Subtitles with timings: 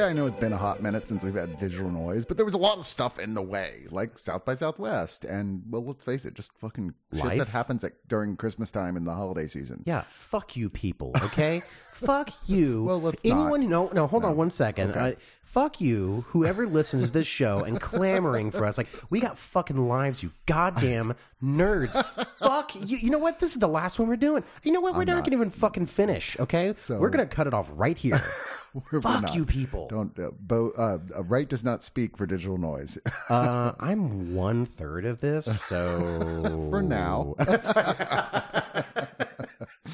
[0.00, 2.46] Yeah, I know it's been a hot minute since we've had digital noise, but there
[2.46, 6.02] was a lot of stuff in the way, like South by Southwest, and well, let's
[6.02, 9.82] face it, just fucking shit that happens at, during Christmas time in the holiday season.
[9.84, 11.12] Yeah, fuck you, people.
[11.16, 12.84] Okay, fuck you.
[12.84, 13.68] Well, let's anyone.
[13.68, 13.92] not.
[13.92, 14.06] No, no.
[14.06, 14.92] Hold on one second.
[14.94, 15.12] Uh,
[15.50, 18.78] fuck you, whoever listens to this show and clamoring for us.
[18.78, 21.92] Like we got fucking lives, you goddamn nerds.
[22.38, 22.96] fuck you.
[22.96, 23.40] You know what?
[23.40, 24.44] This is the last one we're doing.
[24.62, 24.94] You know what?
[24.94, 25.24] We're not, not.
[25.24, 26.38] gonna even fucking finish.
[26.38, 28.22] Okay, So- we're gonna cut it off right here.
[28.92, 29.34] We're fuck not.
[29.34, 29.88] you, people.
[29.88, 30.16] Don't.
[30.16, 32.98] Uh, bo- uh, uh, right does not speak for digital noise.
[33.28, 37.34] Uh, I'm one third of this, so for now.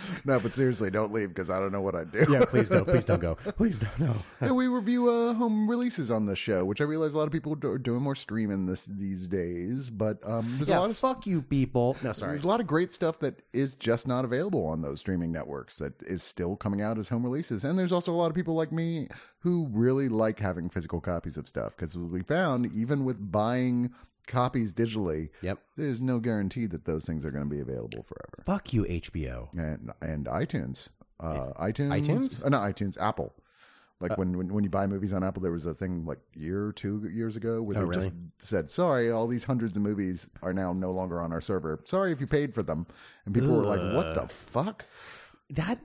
[0.24, 2.26] no, but seriously, don't leave because I don't know what I'd do.
[2.28, 2.84] Yeah, please don't.
[2.86, 3.34] Please don't go.
[3.56, 3.98] Please don't.
[3.98, 4.16] No.
[4.40, 7.32] Yeah, we review uh, home releases on the show, which I realize a lot of
[7.32, 9.90] people do- are doing more streaming this these days.
[9.90, 11.96] But um, there's a Yeah, lot of fuck you, people.
[12.02, 12.32] No, sorry.
[12.32, 15.78] There's a lot of great stuff that is just not available on those streaming networks
[15.78, 17.64] that is still coming out as home releases.
[17.64, 19.08] And there's also a lot of people like me
[19.40, 23.92] who really like having physical copies of stuff because we found even with buying
[24.26, 25.58] copies digitally, Yep.
[25.76, 28.42] there's no guarantee that those things are going to be available forever.
[28.44, 29.48] Fuck you, HBO.
[29.56, 30.88] And and iTunes,
[31.20, 32.44] uh, iTunes, iTunes?
[32.44, 33.34] uh, not iTunes, Apple.
[33.98, 36.66] Like when, when when you buy movies on Apple, there was a thing like year
[36.66, 38.02] or two years ago where Oh, they really?
[38.10, 38.16] just
[38.46, 41.80] said, "Sorry, all these hundreds of movies are now no longer on our server.
[41.84, 42.86] Sorry if you paid for them."
[43.24, 44.84] And people were like, "What the fuck?"
[45.48, 45.78] that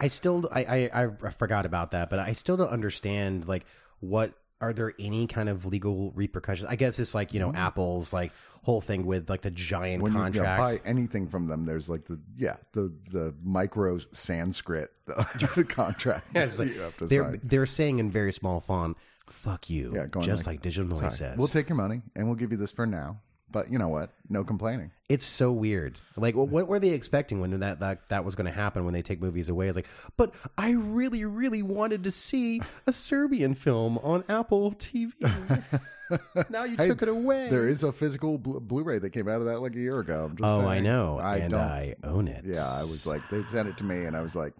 [0.00, 3.64] I still I, I I forgot about that, but I still don't understand like
[4.00, 6.68] what are there any kind of legal repercussions?
[6.68, 7.56] I guess it's like you know mm-hmm.
[7.56, 8.32] Apple's like
[8.62, 10.70] whole thing with like the giant When you, you contracts.
[10.70, 16.44] buy anything from them, there's like the yeah the the micro Sanskrit the contract Yeah,
[16.44, 17.40] it's like, you have to they're sign.
[17.44, 18.96] they're saying in very small font,
[19.28, 21.38] "Fuck you," Yeah, going just like, digital noise "Sorry, says.
[21.38, 23.20] We'll take your money and we'll give you this for now.
[23.50, 24.10] But you know what?
[24.28, 24.90] No complaining.
[25.08, 25.98] It's so weird.
[26.16, 28.92] Like, what, what were they expecting when that that, that was going to happen when
[28.92, 29.68] they take movies away?
[29.68, 29.88] It's like,
[30.18, 35.12] but I really, really wanted to see a Serbian film on Apple TV.
[36.50, 37.48] now you took it away.
[37.50, 40.24] There is a physical blu- Blu-ray that came out of that like a year ago.
[40.30, 41.60] I'm just Oh, I know, I and don't.
[41.60, 42.44] I own it.
[42.46, 44.52] yeah, I was like, they sent it to me, and I was like,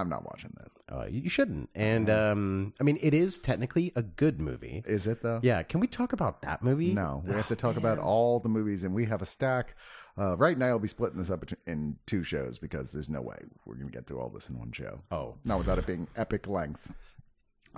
[0.00, 0.72] I'm not watching this.
[0.90, 1.70] Uh, you shouldn't.
[1.74, 4.82] And um, I mean, it is technically a good movie.
[4.86, 5.40] Is it though?
[5.42, 5.62] Yeah.
[5.62, 6.92] Can we talk about that movie?
[6.92, 9.76] No, we have to talk about all the movies, and we have a stack.
[10.18, 13.38] Uh, right now, I'll be splitting this up in two shows because there's no way
[13.64, 15.00] we're going to get through all this in one show.
[15.10, 15.36] Oh.
[15.44, 16.92] not without it being epic length.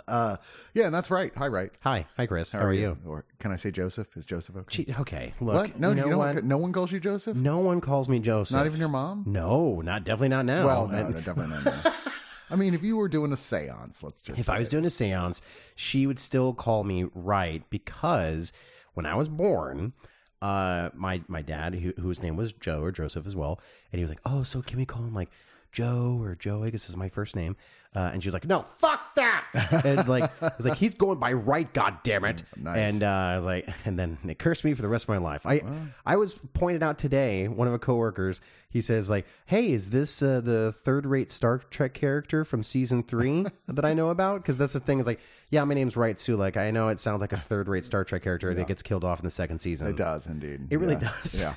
[0.08, 0.36] Uh,
[0.74, 1.32] yeah, and that's right.
[1.36, 1.70] Hi, right.
[1.82, 2.52] Hi, hi, Chris.
[2.52, 2.96] How, are you?
[3.06, 4.16] Or can I say Joseph?
[4.16, 4.84] Is Joseph okay?
[4.84, 5.34] Gee, okay.
[5.40, 5.54] Look.
[5.54, 5.78] what?
[5.80, 6.44] No, you know you don't- what?
[6.44, 7.36] No one calls you Joseph.
[7.36, 8.56] No one calls me Joseph.
[8.56, 9.24] Not even your mom.
[9.26, 10.66] No, not definitely not now.
[10.66, 11.84] Well, no, no, definitely not.
[11.84, 11.92] no.
[12.50, 14.38] I mean, if you were doing a séance, let's just.
[14.38, 15.40] if I was doing a seance,
[15.74, 18.52] she would still call me right because
[18.94, 19.94] when I was born,
[20.42, 23.58] uh, my my dad, who, whose name was Joe or Joseph as well,
[23.90, 25.30] and he was like, "Oh, so can we call him like
[25.72, 26.62] Joe or Joe?
[26.62, 27.56] I guess is my first name."
[27.94, 29.44] Uh, and she was like, "No, fuck that!"
[29.84, 32.78] and like, I was like, "He's going by right, god damn it!" Nice.
[32.78, 35.18] And uh, I was like, and then it cursed me for the rest of my
[35.18, 35.44] life.
[35.44, 35.60] I
[36.06, 37.48] I was pointed out today.
[37.48, 38.40] One of my coworkers,
[38.70, 43.02] he says like, "Hey, is this uh, the third rate Star Trek character from season
[43.02, 45.20] three that I know about?" Because that's the thing is like,
[45.50, 46.56] yeah, my name's Wright Sulek.
[46.56, 49.18] I know it sounds like a third rate Star Trek character that gets killed off
[49.20, 49.88] in the second season.
[49.88, 50.68] It does indeed.
[50.70, 51.12] It really Yeah.
[51.22, 51.42] does.
[51.42, 51.54] Yeah.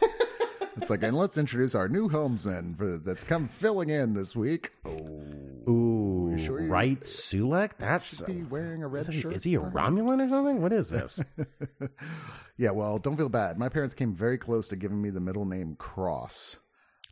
[0.77, 4.71] It's like, and let's introduce our new helmsman for that's come filling in this week.
[4.85, 7.71] Oh, Ooh, sure you- Wright Sulek.
[7.77, 9.33] That's be wearing a red is he, shirt.
[9.33, 10.61] is he a Romulan or something?
[10.61, 11.23] What is this?
[12.57, 13.59] Yeah, well, don't feel bad.
[13.59, 16.57] My parents came very close to giving me the middle name Cross,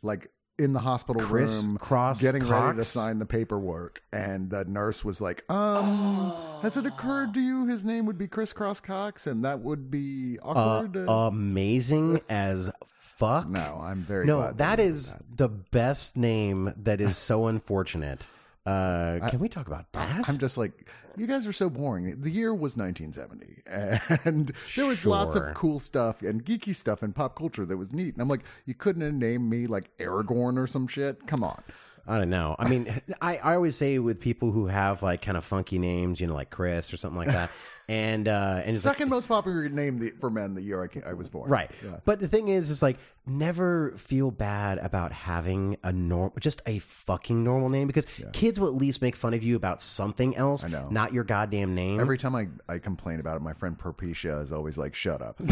[0.02, 4.64] like in the hospital Chris room, Cross getting ready to sign the paperwork, and the
[4.64, 6.32] nurse was like, "Um,
[6.62, 9.90] has it occurred to you his name would be Chris Cross Cox, and that would
[9.90, 12.72] be uh, awkward?" amazing as
[13.16, 13.48] fuck.
[13.48, 17.46] no, I'm very No, glad that they did is the best name that is so
[17.48, 18.26] unfortunate.
[18.66, 20.26] Uh, can we talk about that?
[20.26, 20.88] I'm just like,
[21.18, 22.22] you guys are so boring.
[22.22, 23.62] The year was 1970,
[24.24, 25.48] and there was lots Sure.
[25.48, 28.14] of cool stuff and geeky stuff in pop culture that was neat.
[28.14, 31.26] And I'm like, you couldn't have named me like Aragorn or some shit.
[31.26, 31.62] Come on.
[32.06, 32.54] I don't know.
[32.58, 36.20] I mean, I, I always say with people who have like kind of funky names,
[36.20, 37.50] you know, like Chris or something like that,
[37.88, 40.86] and uh, and it's like, Second most popular name the, for men the year I,
[40.88, 41.50] ca- I was born.
[41.50, 41.70] right.
[41.82, 42.00] Yeah.
[42.04, 46.78] But the thing is, is like never feel bad about having a norm, just a
[46.80, 50.64] fucking normal name because kids will at least make fun of you about something else,
[50.64, 50.88] I know.
[50.90, 52.00] not your goddamn name.
[52.00, 55.40] Every time I, I complain about it, my friend Perpetia is always like, shut up.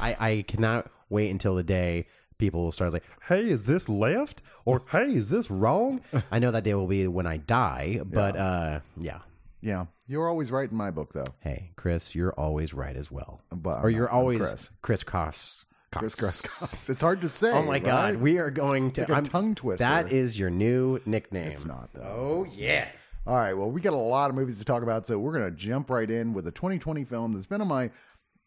[0.00, 2.06] I, I cannot wait until the day
[2.38, 6.00] people will start like, "Hey, is this left?" or "Hey, is this wrong?"
[6.30, 9.18] I know that day will be when I die, but uh, yeah.
[9.60, 9.86] yeah.
[10.06, 11.24] You're always right in my book, though.
[11.40, 13.40] Hey, Chris, you're always right as well.
[13.50, 14.12] But I'm or you're not.
[14.12, 14.70] Always Chris.
[14.82, 15.64] Chris Cross.
[15.92, 16.88] Chris Cross.
[16.90, 17.52] It's hard to say.
[17.52, 19.84] Oh my God, we are going to like a I'm- tongue twister.
[19.84, 21.52] That is your new nickname.
[21.52, 22.02] It's not, though.
[22.02, 22.88] Oh yeah.
[23.26, 25.50] All right, well, we got a lot of movies to talk about, so we're going
[25.50, 27.90] to jump right in with a 2020 film that's been on my.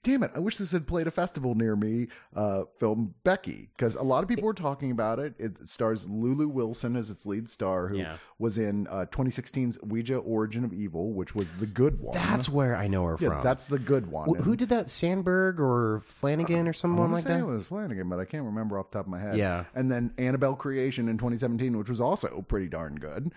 [0.08, 0.32] Damn it!
[0.34, 2.08] I wish this had played a festival near me.
[2.34, 5.34] Uh, film Becky, because a lot of people were talking about it.
[5.38, 8.16] It stars Lulu Wilson as its lead star, who Yeah.
[8.40, 12.16] was in uh, 2016's Ouija: Origin of Evil, which was the good one.
[12.16, 13.44] That's where I know her yeah, from.
[13.44, 14.30] that's the good one.
[14.30, 14.90] Wh- who did that?
[14.90, 17.40] Sandberg or Flanagan or I someone like say that?
[17.40, 19.36] it was Flanagan, but I can't remember off the top of my head.
[19.36, 19.66] Yeah.
[19.76, 23.34] And then Annabelle Creation in 2017, which was also pretty darn good.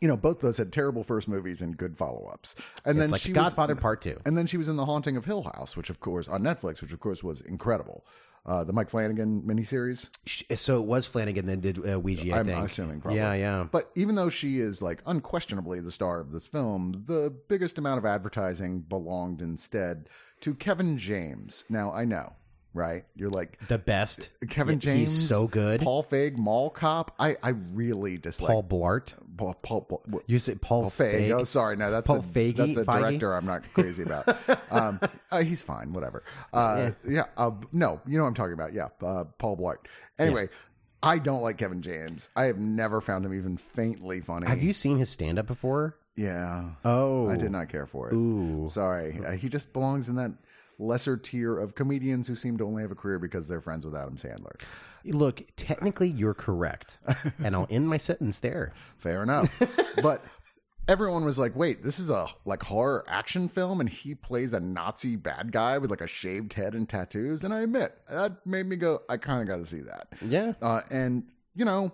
[0.00, 2.54] You know, both those had terrible first movies and good follow ups.
[2.84, 4.18] And It's then like she Godfather was, Part Two.
[4.24, 6.80] And then she was in The Haunting of Hill House, which of course on Netflix,
[6.80, 8.06] which of course was incredible.
[8.46, 10.08] Uh, the Mike Flanagan miniseries.
[10.58, 12.32] So it was Flanagan then did uh, Ouija.
[12.32, 12.66] I I'm think.
[12.66, 13.18] assuming probably.
[13.18, 13.66] Yeah, yeah.
[13.70, 17.98] But even though she is like unquestionably the star of this film, the biggest amount
[17.98, 20.08] of advertising belonged instead
[20.40, 21.64] to Kevin James.
[21.68, 22.32] Now I know,
[22.74, 23.04] right?
[23.16, 24.30] You're like The best.
[24.48, 25.80] Kevin Yeah, James, He's so good.
[25.80, 27.14] Paul Feig, Mall Cop.
[27.18, 29.14] I, I really dislike Paul Blart.
[29.36, 31.28] Paul, Paul, Paul, You said Paul, Paul Feig.
[31.28, 31.40] Feig.
[31.40, 32.56] Oh, sorry, no, that's Paul a, Feige?
[32.56, 33.00] that's a Feige?
[33.00, 33.34] director.
[33.34, 34.28] I'm not crazy about.
[34.70, 35.00] um,
[35.30, 36.22] uh, he's fine, whatever.
[36.52, 38.72] Uh, yeah, uh, no, you know what I'm talking about.
[38.74, 39.76] Yeah, uh, Paul Blart.
[40.18, 40.48] Anyway,
[41.02, 42.28] I don't like Kevin James.
[42.36, 44.46] I have never found him even faintly funny.
[44.46, 45.96] Have you seen his stand up before?
[46.16, 46.70] Yeah.
[46.84, 48.14] Oh, I did not care for it.
[48.14, 48.66] Ooh.
[48.68, 49.18] Sorry.
[49.24, 50.32] Uh, he just belongs in that
[50.80, 53.94] lesser tier of comedians who seem to only have a career because they're friends with
[53.94, 54.60] Adam Sandler.
[55.04, 56.98] Look, technically, you're correct,
[57.44, 58.72] and I'll end my sentence there.
[58.98, 59.62] Fair enough.
[60.02, 60.24] but
[60.88, 64.60] everyone was like, "Wait, this is a like horror action film, and he plays a
[64.60, 68.66] Nazi bad guy with like a shaved head and tattoos." And I admit that made
[68.66, 71.24] me go, "I kind of got to see that." Yeah, Uh, and
[71.54, 71.92] you know,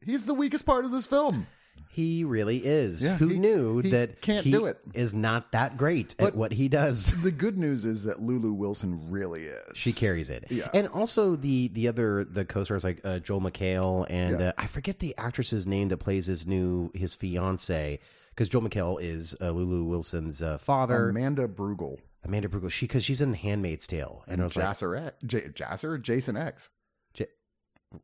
[0.00, 1.46] he's the weakest part of this film.
[1.90, 3.02] He really is.
[3.04, 4.78] Yeah, Who he- knew he that can't he do it.
[4.94, 7.12] Is not that great But- at what he does.
[7.22, 9.76] The good news is that Lulu Wilson really is.
[9.76, 10.44] She carries it.
[10.50, 10.68] Yeah.
[10.74, 14.48] And also the the other the co-stars like uh, Joel McHale and Yeah.
[14.48, 17.98] uh, I forget the actress's name that plays his new his fiance
[18.30, 21.08] because Joel McHale is uh, Lulu Wilson's uh, father.
[21.08, 21.98] Amanda Brugel.
[22.24, 22.70] Amanda Brugel.
[22.70, 25.16] She because she's in Handmaid's Tale, and I was like, Jasser X.
[25.24, 26.00] J- Jasser?
[26.02, 26.68] Jason X.
[27.14, 27.26] J-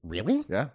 [0.02, 0.44] really?
[0.48, 0.68] Yeah.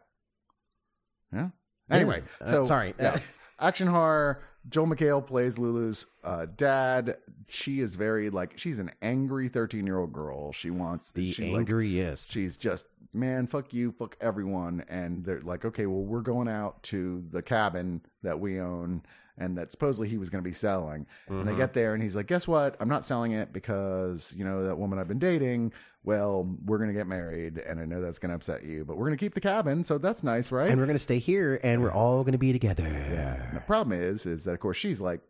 [1.33, 1.49] Yeah.
[1.89, 2.93] Anyway, Uh, so sorry.
[2.99, 3.19] yeah.
[3.59, 4.41] Action horror.
[4.69, 7.17] Joel McHale plays Lulu's uh, dad.
[7.47, 10.51] She is very like she's an angry thirteen year old girl.
[10.51, 12.31] She wants the she, like, angriest.
[12.31, 14.83] she's just man, fuck you, fuck everyone.
[14.87, 19.01] And they're like, okay, well, we're going out to the cabin that we own
[19.35, 21.07] and that supposedly he was going to be selling.
[21.27, 22.75] And they get there and he's like, guess what?
[22.79, 25.71] I'm not selling it because, you know, that woman I've been dating,
[26.03, 27.57] well, we're going to get married.
[27.57, 29.83] And I know that's going to upset you, but we're going to keep the cabin.
[29.83, 30.69] So that's nice, right?
[30.69, 32.85] and we're gonna stay here, and we're all gonna be together.
[32.85, 35.21] And the problem is, is that of course she's like,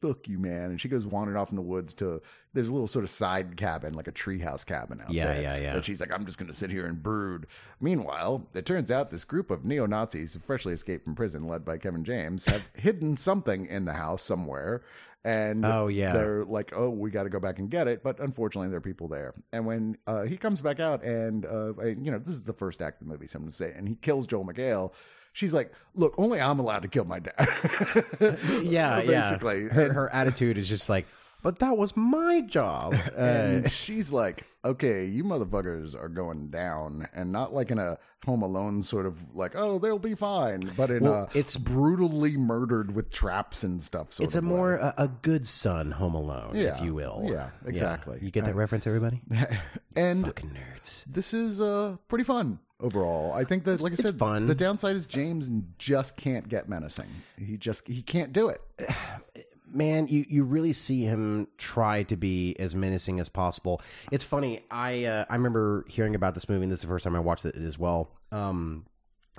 [0.00, 2.20] "Fuck you, man," and she goes wandering off in the woods to.
[2.52, 5.42] There's a little sort of side cabin, like a treehouse cabin out Yeah, there.
[5.42, 5.62] yeah, yeah.
[5.62, 5.74] Yeah.
[5.76, 7.46] And she's like, "I'm just going to sit here and brood."
[7.80, 11.78] Meanwhile, it turns out this group of neo Nazis, freshly escaped from prison, led by
[11.78, 14.82] Kevin James, have hidden something in the house somewhere.
[15.22, 16.14] And Oh, yeah.
[16.14, 18.80] they're like, "Oh, we got to go back and get it." But unfortunately, there are
[18.80, 19.34] people there.
[19.52, 22.80] And when uh, he comes back out, and uh, you know, this is the first
[22.80, 24.92] act of the movie, so I'm going to say, and he kills Joel McHale.
[25.32, 27.34] She's like, "Look, only I'm allowed to kill my dad."
[28.62, 29.62] yeah, basically.
[29.64, 29.68] yeah.
[29.68, 31.06] Her, her attitude is just like,
[31.42, 32.94] but that was my job.
[33.16, 37.98] Uh, and she's like, "Okay, you motherfuckers are going down, and not like in a
[38.26, 42.36] Home Alone sort of like, oh, they'll be fine, but in Well, a it's- brutally
[42.36, 44.20] murdered with traps and stuff.
[44.20, 47.26] It's a of more a, a good son, Home Alone, if you will.
[47.30, 48.18] Yeah, exactly.
[48.22, 49.22] You get that reference, everybody?
[49.96, 51.04] and Fucking nerds.
[51.06, 53.32] this is uh pretty fun overall.
[53.32, 54.46] I think that, like I said, fun.
[54.46, 57.08] The downside is James just can't get menacing.
[57.38, 58.60] He just he can't do it.
[59.72, 64.64] man you you really see him try to be as menacing as possible it's funny
[64.68, 67.20] i uh, i remember hearing about this movie and this is the first time i
[67.20, 68.84] watched it as well um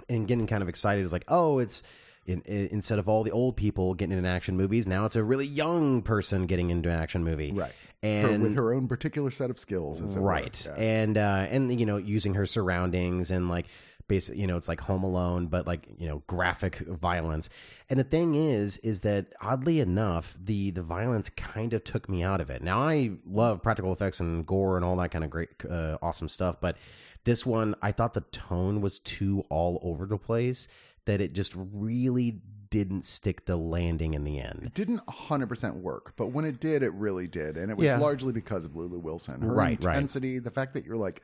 [0.10, 1.84] and getting kind of excited is like, oh, it's
[2.26, 5.24] in, in, instead of all the old people getting into action movies, now it's a
[5.24, 7.72] really young person getting into an action movie, Right.
[8.04, 10.66] And her, with her own particular set of skills, as right.
[10.66, 10.84] Yeah.
[10.84, 13.68] and uh and you know using her surroundings and like
[14.08, 17.50] basically, you know it's like home alone but like you know graphic violence.
[17.90, 22.24] And the thing is is that oddly enough the the violence kind of took me
[22.24, 22.64] out of it.
[22.64, 26.28] Now i love practical effects and gore and all that kind of great uh, awesome
[26.28, 26.78] stuff but
[27.24, 30.68] this one i thought the tone was too all over the place
[31.06, 32.40] that it just really
[32.70, 36.84] didn't stick the landing in the end It didn't 100% work, but when it did,
[36.84, 37.58] it really did.
[37.58, 37.98] And it was Yeah.
[37.98, 39.42] largely because of Lulu Wilson.
[39.42, 39.96] Her Right, right.
[39.96, 41.22] intensity, the fact that you're like,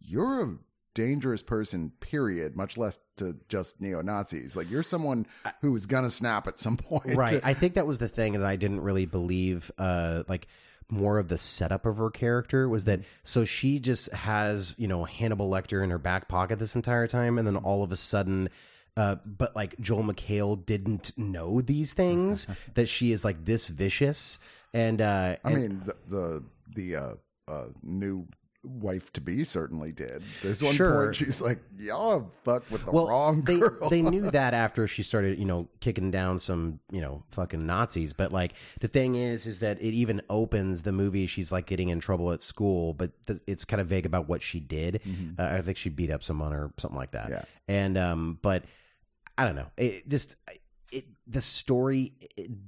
[0.00, 0.54] you're a
[0.94, 4.54] dangerous person, period, much less to just neo Nazis.
[4.54, 5.26] Like, you're someone
[5.62, 7.16] who is going to snap at some point.
[7.16, 10.46] right i think that was the thing that i didn't really believe uh like
[10.90, 15.02] more of the setup of her character was that so she just has you know
[15.02, 18.48] hannibal lecter in her back pocket this entire time and then all of a sudden
[18.96, 24.38] uh, but like Joel McHale didn't know these things that she is like this vicious
[24.72, 26.42] and uh I and- mean, the the,
[26.74, 27.14] the uh,
[27.48, 28.26] uh, new
[28.66, 30.22] wife to be certainly did.
[30.42, 31.04] There's one Sure.
[31.04, 34.88] point she's like, "Y'all fuck with the well, wrong they girl." they knew that after
[34.88, 38.14] she started, you know, kicking down some, you know, fucking Nazis.
[38.14, 41.26] But like the thing is, is that it even opens the movie.
[41.26, 44.40] She's like getting in trouble at school, but th- it's kind of vague about what
[44.40, 45.02] she did.
[45.38, 47.28] Uh, I think she beat up someone or something like that.
[47.28, 47.44] Yeah.
[47.68, 48.64] And um, but
[49.36, 49.70] I don't know.
[49.76, 50.36] It just
[50.92, 52.12] it the story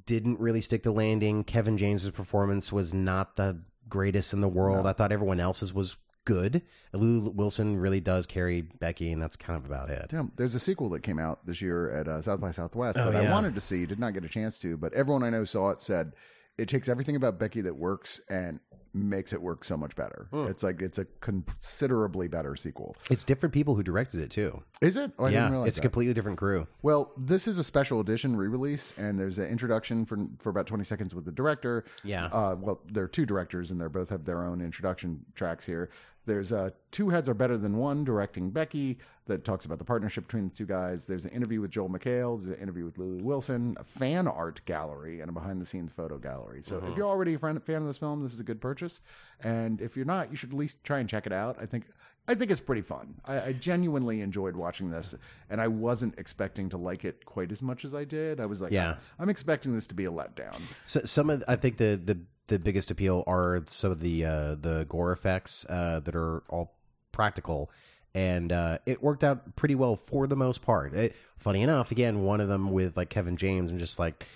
[0.05, 1.45] didn't really stick the landing.
[1.45, 4.87] Kevin James's performance was not the greatest in the world.
[4.87, 6.63] I thought everyone else's was good.
[6.93, 10.07] Lou Wilson really does carry Becky, and that's kind of about it.
[10.09, 13.11] Damn, there's a sequel that came out this year at uh, South by Southwest Oh,
[13.11, 15.45] that I wanted to see, did not get a chance to, but everyone I know
[15.45, 16.13] saw it said
[16.59, 18.61] it takes everything about Becky that works and
[18.97, 20.27] makes it work so much better.
[20.31, 20.47] Hmm.
[20.47, 22.97] It's like it's a considerably better sequel.
[23.11, 24.63] It's different people who directed it too.
[24.81, 25.13] Is it?
[25.19, 26.67] Oh, I didn't yeah, realize it's a completely different crew.
[26.83, 30.83] Well, this is a special edition re-release, and there's an introduction for for about 20
[30.85, 31.85] seconds with the director.
[32.05, 32.27] Yeah.
[32.27, 35.91] Uh, well, there are two directors, and they both have their own introduction tracks here.
[36.27, 40.27] There's uh, two heads are better than one directing Becky that talks about the partnership
[40.27, 41.07] between the two guys.
[41.07, 42.41] There's an interview with Joel McHale.
[42.41, 45.93] There's an interview with Lulu Wilson, a fan art gallery, and a behind the scenes
[45.93, 46.63] photo gallery.
[46.63, 49.01] So if you're already a fan fan of this film, this is a good purchase.
[49.43, 51.57] And if you're not, you should at least try and check it out.
[51.61, 51.87] I think
[52.29, 53.15] I think it's pretty fun.
[53.25, 55.15] I, I genuinely enjoyed watching this,
[55.49, 58.41] and I wasn't expecting to like it quite as much as I did.
[58.41, 58.97] I was like, Yeah.
[59.19, 60.61] I'm expecting this to be a letdown.
[60.85, 64.55] So some of I think the the the biggest appeal are some of the uh,
[64.55, 66.75] the gore effects uh, that are all
[67.13, 67.71] practical,
[68.15, 70.95] and uh, it worked out pretty well for the most part.
[70.95, 74.27] It, funny enough, again, one of them with like Kevin James, I'm just like,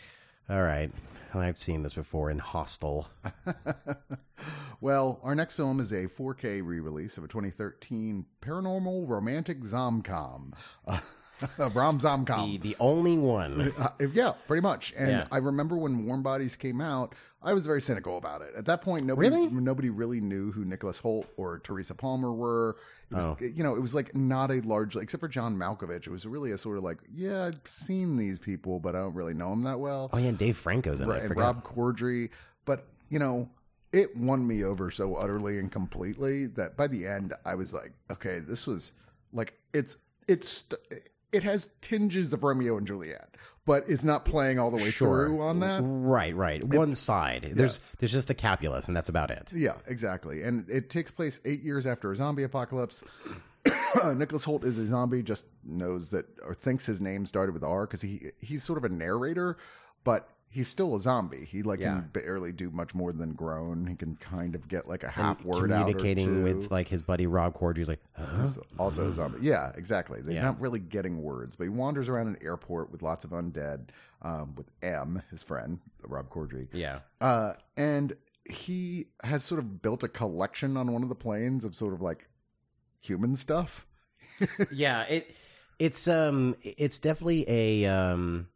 [0.49, 0.91] all right,
[1.35, 3.09] I've seen this before in Hostel.
[4.81, 10.55] Well, our next film is a 4K re-release of a 2013 paranormal romantic zomcom.
[11.59, 12.61] Uh, Rom The zomcom.
[12.61, 13.73] the only one.
[13.79, 14.93] Uh, yeah, pretty much.
[14.97, 15.27] And Yeah.
[15.33, 18.53] I remember when Warm Bodies came out, I was very cynical about it.
[18.57, 19.49] At that point, nobody Really?
[19.49, 22.77] nobody really knew who Nicholas Hoult or Teresa Palmer were.
[23.11, 23.37] It was, Oh.
[23.41, 26.07] you know, it was like not a large, except for John Malkovich.
[26.07, 29.15] It was really a sort of like, yeah, I've seen these people, but I don't
[29.15, 30.11] really know them that well.
[30.13, 31.13] Oh yeah, and Dave Franco's in it.
[31.15, 31.41] I and forgot.
[31.57, 32.29] Rob Corddry.
[32.67, 33.49] But you know,
[33.93, 37.93] it won me over so utterly and completely that by the end, I was like,
[38.11, 38.93] okay, this was
[39.33, 39.97] like it's
[40.29, 40.65] it's
[41.33, 45.27] it has tinges of Romeo and Juliet, but it's not playing all the way Sure.
[45.27, 45.81] through on that.
[45.85, 46.63] Right, right.
[46.65, 47.53] One side.
[47.55, 49.53] There's there's just the Capulets, and that's about it.
[49.55, 50.43] Yeah, exactly.
[50.43, 53.05] And it takes place eight years after a zombie apocalypse.
[54.15, 57.87] Nicholas Hoult is a zombie, just knows that or thinks his name started with R
[57.87, 59.57] because he he's sort of a narrator,
[60.05, 61.45] but he's still a zombie.
[61.45, 62.01] He like Yeah.
[62.01, 63.87] can barely do much more than groan.
[63.87, 66.43] He can kind of get like a half word out or Communicating two.
[66.43, 67.79] with like his buddy Rob Corddry.
[67.79, 68.43] He's like, huh?
[68.43, 69.39] He's also a zombie.
[69.43, 70.21] Yeah, exactly.
[70.21, 70.43] They're Yeah.
[70.43, 73.91] not really getting words, but he wanders around an airport with lots of undead,
[74.23, 76.67] um, with M, his friend, Rob Corddry.
[76.73, 77.01] yeah.
[77.21, 78.15] Uh, and
[78.45, 82.01] he has sort of built a collection on one of the planes of sort of
[82.03, 82.29] like
[83.01, 83.87] human stuff.
[84.73, 85.35] yeah it
[85.79, 88.49] it's um it's definitely a um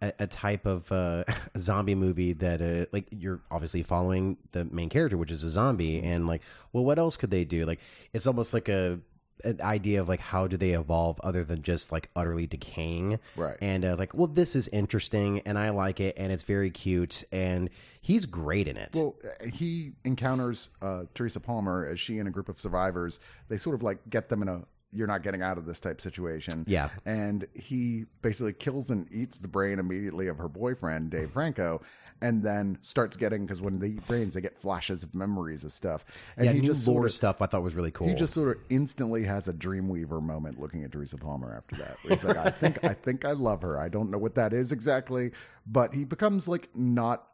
[0.00, 1.24] a, a type of uh
[1.58, 6.00] zombie movie that uh like you're obviously following the main character which is a zombie
[6.02, 7.80] and like well what else could they do like
[8.12, 9.00] it's almost like a
[9.44, 13.56] an idea of like how do they evolve other than just like utterly decaying Right.
[13.60, 16.70] and i was like well this is interesting and i like it and it's very
[16.72, 22.18] cute and he's great in it Well, uh, he encounters uh, Teresa Palmer as she
[22.18, 23.20] and a group of survivors.
[23.48, 26.00] They sort of like get them in a you're not getting out of this type
[26.00, 26.64] situation.
[26.66, 26.88] Yeah.
[27.04, 31.82] And he basically kills and eats the brain immediately of her boyfriend, Dave Franco,
[32.22, 35.72] and then starts getting, because when they eat brains, they get flashes of memories of
[35.72, 36.04] stuff.
[36.36, 38.08] And yeah, he new just lore sort of, stuff I thought was really cool.
[38.08, 41.98] he just sort of instantly has a Dreamweaver moment looking at Teresa Palmer after that.
[42.08, 43.78] He's like, I think, I think I love her.
[43.78, 45.32] I don't know what that is exactly,
[45.66, 47.24] but he becomes like not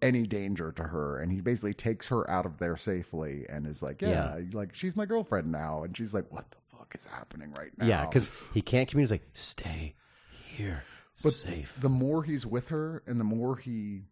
[0.00, 3.82] any danger to her and he basically takes her out of there safely and is
[3.82, 6.56] like yeah, like she's my girlfriend now and she's like what the
[6.88, 9.20] fuck is happening right now yeah, because he can't communicate.
[9.20, 9.94] He's like, stay
[10.46, 10.84] here,
[11.22, 11.76] but safe.
[11.80, 14.04] the more he's with her and the more he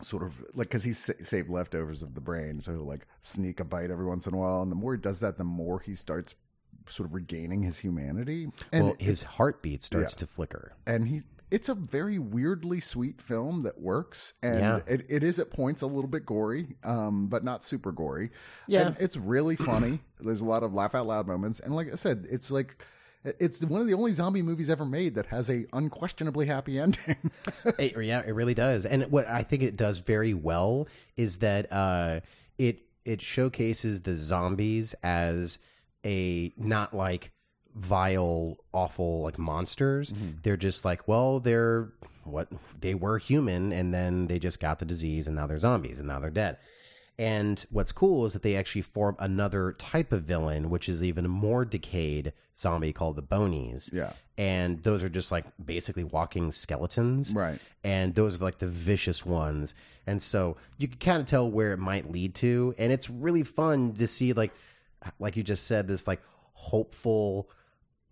[0.00, 3.64] sort of like because he's saved leftovers of the brain so he'll like sneak a
[3.64, 5.92] bite every once in a while and the more he does that the more he
[5.92, 6.36] starts
[6.86, 10.18] sort of regaining his humanity and well, his heartbeat starts yeah.
[10.18, 10.76] to flicker.
[10.86, 14.80] and he it's a very weirdly sweet film that works and Yeah.
[14.86, 18.30] it, it is at points a little bit gory um but not super gory
[18.66, 18.88] Yeah.
[18.88, 21.96] and it's really funny there's a lot of laugh out loud moments and like i
[21.96, 22.82] said it's like
[23.24, 27.16] it's one of the only zombie movies ever made that has a unquestionably happy ending
[27.78, 28.86] It, yeah, it really does.
[28.86, 30.86] And what I think it does very well
[31.16, 32.20] is that uh,
[32.58, 35.58] it it showcases the zombies as
[36.06, 37.32] a not like
[37.78, 40.12] vile, awful like monsters.
[40.12, 40.30] Mm-hmm.
[40.42, 41.88] They're just like, well, they're
[42.24, 42.48] what
[42.80, 46.08] they were human, and then they just got the disease, and now they're zombies, and
[46.08, 46.58] now they're dead.
[47.18, 51.28] And what's cool is that they actually form another type of villain, which is even
[51.28, 53.90] more decayed zombie called the Bonies.
[53.92, 54.12] Yeah.
[54.36, 57.34] And those are just like basically walking skeletons.
[57.34, 57.58] Right.
[57.82, 59.74] And those are like the vicious ones.
[60.06, 62.72] And so you can kind of tell where it might lead to.
[62.78, 64.52] And it's really fun to see, like,
[65.18, 67.48] like you just said, this like hopeful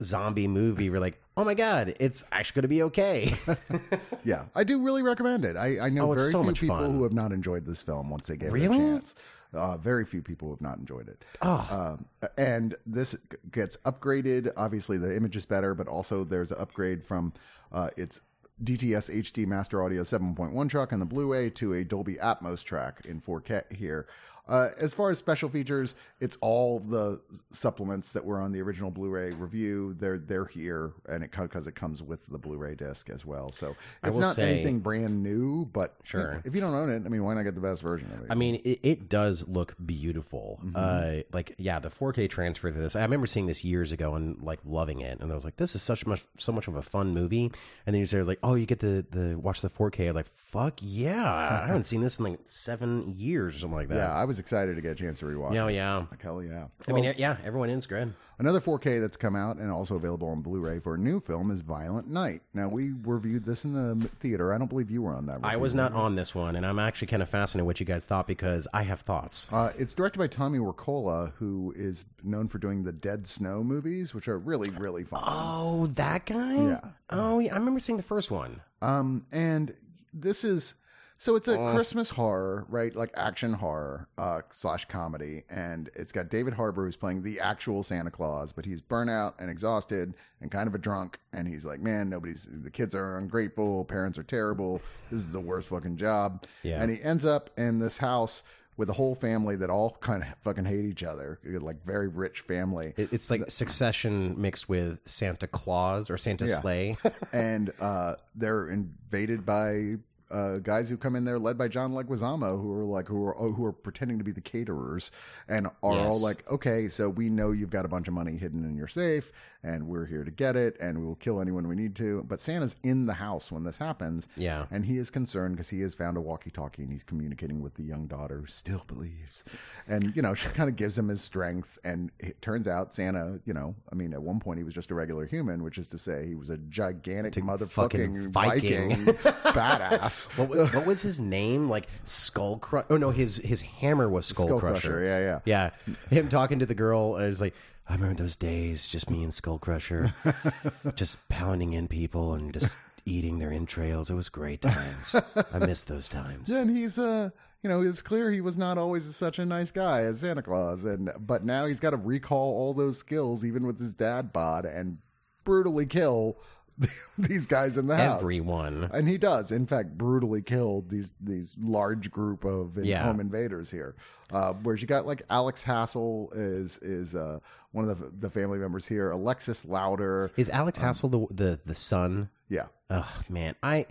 [0.03, 0.91] zombie movie.
[0.91, 3.35] We're like, oh my God, it's actually going to be okay.
[4.25, 6.77] yeah i do really recommend it i, I know Oh, very so few much people
[6.79, 6.91] fun.
[6.93, 8.77] who have not enjoyed this film once they gave it Really?
[8.77, 9.15] a chance
[9.55, 11.25] uh, very few people have not enjoyed it.
[11.41, 11.97] Oh.
[12.21, 13.17] Um, and this
[13.51, 14.53] gets upgraded.
[14.57, 17.33] Obviously, the image is better, but also there's an upgrade from
[17.73, 18.21] uh, its
[18.63, 23.21] DTS HD Master Audio 7.1 track on the Blu-ray to a Dolby Atmos track in
[23.21, 24.09] 4K here.
[24.49, 28.91] Uh, as far as special features, it's all the supplements that were on the original
[28.91, 29.95] Blu-ray review.
[29.99, 33.51] They're they're here, and it because it comes with the Blu-ray disc as well.
[33.51, 36.41] So I it's not say- anything brand new, but Sure.
[36.45, 38.27] if you don't own it, I mean, why not get the best version of it?
[38.31, 40.61] I mean, it, it does look beautiful.
[40.65, 40.77] Mm-hmm.
[40.77, 42.95] Uh, like, yeah, the 4K transfer to this.
[42.95, 45.75] I remember seeing this years ago and like loving it, and I was like, "This
[45.75, 47.51] is such much, so much of a fun movie."
[47.87, 50.27] And then you say, "Like, oh, you get the the watch the 4K." I'm like,
[50.29, 53.97] "Fuck yeah!" I haven't seen this in like seven years or something like that.
[53.97, 55.55] yeah, I was excited to get a chance to rewatch.
[55.55, 55.75] Yeah, it.
[55.75, 56.05] yeah.
[56.11, 56.67] Like, hell yeah.
[56.89, 58.13] I mean, yeah, everyone in's good.
[58.39, 61.63] Another 4K that's come out and also available on Blu-ray for a new film is
[61.63, 62.43] Violent Night.
[62.53, 64.53] Now we reviewed this in the theater.
[64.53, 65.41] I don't believe you were on that.
[65.43, 68.05] I was not on this one, and I'm actually kind of fascinated what you guys
[68.05, 69.51] thought because I have thoughts.
[69.53, 74.15] Uh, it's directed by Tommy Wirkola, who is known for doing the Dead Snow movies,
[74.15, 75.23] which are really, really fun.
[75.25, 76.57] Oh, that guy?
[76.57, 76.81] Yeah.
[77.11, 77.55] Oh, yeah.
[77.55, 78.61] I remember seeing the first one.
[78.83, 79.75] Um, and
[80.13, 80.75] this is
[81.19, 82.95] so it's a Christmas horror, right?
[82.95, 87.83] Like action horror uh, slash comedy, and it's got David Harbour who's playing the actual
[87.83, 91.81] Santa Claus, but he's burnout and exhausted and kind of a drunk, and he's like,
[91.81, 94.81] "Man, nobody's the kids are ungrateful, parents are terrible.
[95.11, 96.83] This is the worst fucking job." Yeah.
[96.83, 98.43] and he ends up in this house
[98.77, 102.41] with a whole family that all kind of fucking hate each other, like very rich
[102.41, 102.93] family.
[102.99, 106.61] It, it's like Succession mixed with Santa Claus or Santa Yeah.
[106.61, 106.97] Sleigh.
[107.33, 109.95] and uh, they're invaded by
[110.31, 113.39] uh, guys who come in there, led by John Leguizamo, who are like who are
[113.39, 115.11] oh, who are pretending to be the caterers,
[115.49, 118.65] and are all like, okay, so we know you've got a bunch of money hidden
[118.65, 119.31] in your safe,
[119.67, 122.25] and we're here to get it, and we will kill anyone we need to.
[122.29, 124.67] But Santa's in the house when this happens, Yeah.
[124.71, 127.83] and he is concerned because he has found a walkie-talkie and he's communicating with the
[127.83, 129.43] young daughter who still believes,
[129.89, 133.41] and you know she kind of gives him his strength, and it turns out Santa,
[133.45, 135.89] you know, I mean, at one point he was just a regular human, which is
[135.89, 139.05] to say he was a gigantic motherfucking Viking, Viking.
[139.57, 140.29] badass.
[140.37, 141.69] What, wa- what was his name?
[141.69, 142.87] Like Skull Crusher?
[142.91, 144.91] Oh no, his his hammer was Skull, Skull Crusher.
[144.93, 145.71] Crusher, yeah, yeah.
[145.87, 145.97] yeah.
[146.11, 147.55] Him talking to the girl is like,
[147.89, 150.13] I remember those days, just me and Skull Crusher,
[150.97, 154.11] just pounding in people and just eating their entrails.
[154.11, 155.15] It was great times.
[155.53, 156.49] I miss those times.
[156.49, 157.31] Yeah, and he's uh
[157.63, 160.85] you know, it's clear he was not always such a nice guy as Santa Claus,
[160.85, 164.65] and but now he's got to recall all those skills, even with his dad bod,
[164.65, 164.99] and
[165.45, 166.39] brutally kill
[167.19, 168.21] these guys in the house.
[168.21, 168.91] Everyone.
[168.93, 173.03] and he does, in fact, brutally killed these these large group of in- Yeah.
[173.03, 173.95] home invaders here.
[174.33, 177.39] Uh, whereas you got like Alex Hassell is is uh,
[177.73, 179.11] one of the the family members here.
[179.11, 182.29] Alexis Louder, Is Alex Hassell the the the son?
[182.49, 183.87] yeah, Oh man, I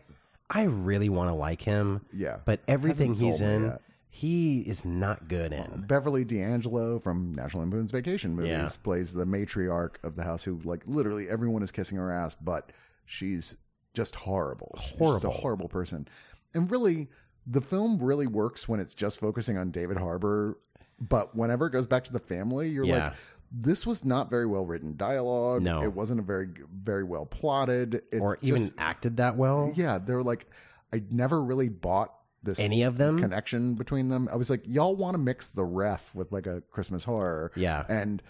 [0.49, 2.05] I really want to like him.
[2.13, 2.37] Yeah.
[2.45, 3.81] But everything he's sold me in, yet.
[4.17, 5.83] He is not good in.
[5.87, 8.69] Beverly D'Angelo from National Lampoon's Vacation movies Yeah.
[8.81, 12.71] plays the matriarch of the house who, like, literally everyone is kissing her ass, but
[13.05, 13.57] she's
[13.93, 14.73] just horrible.
[14.79, 15.29] She's just Horrible.
[15.29, 16.07] a horrible person.
[16.53, 17.09] And really,
[17.45, 20.59] the film really works when it's just focusing on David Harbour,
[20.97, 23.07] but whenever it goes back to the family, you're Yeah.
[23.09, 23.13] like,
[23.51, 25.61] this was not very well written dialogue.
[25.61, 25.81] No.
[25.83, 27.95] It wasn't a very, very well plotted.
[28.13, 29.73] It's or even just- acted that well.
[29.75, 30.49] yeah, they're like,
[30.93, 32.13] I never really bought
[32.45, 33.19] this Any of them?
[33.19, 34.29] connection between them.
[34.31, 37.51] I was like, y'all want to mix the ref with like a Christmas horror.
[37.55, 37.83] Yeah.
[37.89, 38.21] And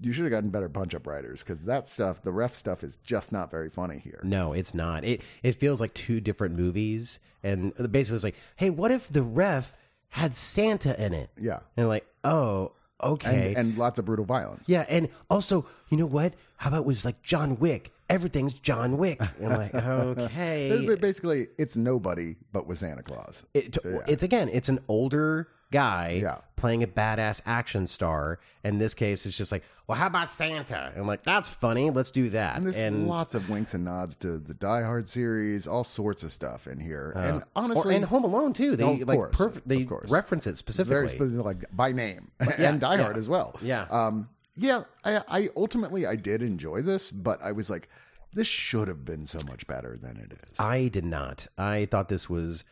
[0.00, 2.96] you should have gotten better punch up writers because that stuff, the ref stuff, is
[3.04, 4.20] just not very funny here.
[4.22, 5.04] No, it's not.
[5.04, 9.22] It it feels like two different movies, and basically it's like, hey, what if the
[9.22, 9.72] ref
[10.10, 11.30] had Santa in it?
[11.40, 11.60] Yeah.
[11.76, 14.68] and like, oh, okay, And, and lots of brutal violence.
[14.68, 16.34] yeah, and also, you know what?
[16.58, 17.92] How about was like John Wick?
[18.08, 19.20] Everything's John Wick.
[19.38, 23.44] And I'm like, okay, Basically, it's nobody but with Santa Claus.
[23.54, 26.38] it, it's again, it's an older guy Yeah.
[26.56, 28.38] playing a badass action star.
[28.64, 30.90] In this case, it's just like, well, how about Santa?
[30.92, 31.90] And I'm like, that's funny.
[31.90, 32.56] Let's do that.
[32.56, 36.22] And there's and lots of winks and nods to the Die Hard series, all sorts
[36.22, 37.12] of stuff in here.
[37.14, 38.76] and or, honestly, and Home Alone too.
[38.76, 39.68] They of like perfect.
[39.68, 40.94] They reference it It's specifically.
[40.94, 43.54] very specific, like by name, yeah, and Die Hard as well.
[43.60, 43.82] Yeah.
[43.90, 44.84] um, yeah.
[45.04, 47.88] I, I ultimately I did enjoy this, but I was like,
[48.32, 50.58] this should have been so much better than it is.
[50.58, 51.46] I did not.
[51.56, 52.64] I thought this was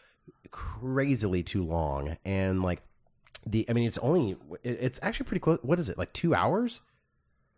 [0.51, 2.83] crazily too long, and like
[3.47, 3.65] the.
[3.69, 4.37] I mean, it's only.
[4.63, 5.59] It's actually pretty close.
[5.63, 5.97] What is it?
[5.97, 6.83] Like two hours?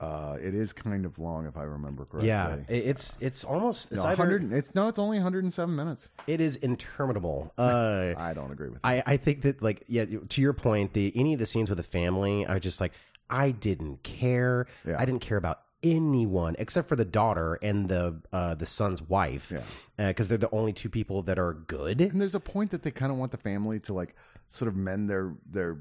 [0.01, 2.29] uh, it is kind of long if I remember correctly.
[2.29, 3.91] Yeah, it's it's almost.
[3.91, 6.09] It's No, either, 100, it's no, it's only 107 minutes.
[6.27, 7.53] It is interminable.
[7.69, 8.89] Uh, I don't agree with that.
[8.89, 10.05] I I think that like yeah.
[10.05, 12.93] To your point, the any of the scenes with the family, I was just like,
[13.31, 14.67] I didn't care.
[14.87, 14.97] Yeah.
[14.99, 19.53] I didn't care about anyone except for the daughter and the uh, the son's wife.
[19.99, 20.09] Yeah.
[20.09, 22.01] because they're the only two people that are good.
[22.01, 24.15] And there's a point that they kind of want the family to like
[24.51, 25.77] sort of mend their their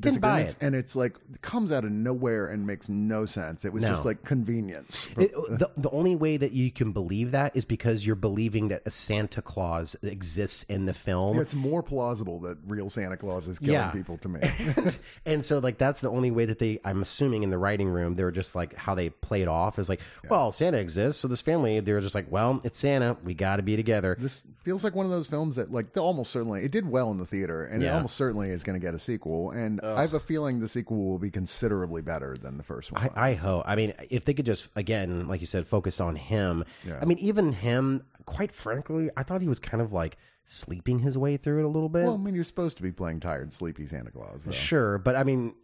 [0.00, 0.62] disagreements, it.
[0.62, 3.64] and it's like it comes out of nowhere and makes no sense.
[3.66, 3.90] It was No.
[3.90, 5.06] just like convenience.
[5.18, 8.80] It- the, the only way that you can believe that is because you're believing that
[8.86, 11.38] a Santa Claus exists in the film.
[11.38, 13.90] it's more plausible that real Santa Claus is killing Yeah.
[13.90, 14.40] people to me.
[15.26, 18.14] and so like that's the only way that they I'm assuming in the writing room
[18.16, 20.00] they were just like how they played off is like,
[20.30, 23.62] well, Santa exists, so this family they're just like, well, it's Santa, we got to
[23.62, 24.16] be together.
[24.18, 27.18] this feels like one of those films that like almost certainly it did well in
[27.18, 28.05] the theater, and Yeah.
[28.06, 29.50] Almost certainly is going to get a sequel.
[29.50, 33.10] And I have a feeling the sequel will be considerably better than the first one.
[33.16, 33.64] I, I hope.
[33.66, 36.64] I mean, if they could just again, like you said, focus on him.
[37.00, 38.04] I mean, even him.
[38.26, 41.68] Quite frankly, I thought he was kind of like sleeping his way through it a
[41.68, 42.04] little bit.
[42.04, 44.44] well, I mean, you're supposed to be playing tired, sleepy Santa Claus.
[44.44, 44.50] though.
[44.52, 45.54] Sure, but I mean,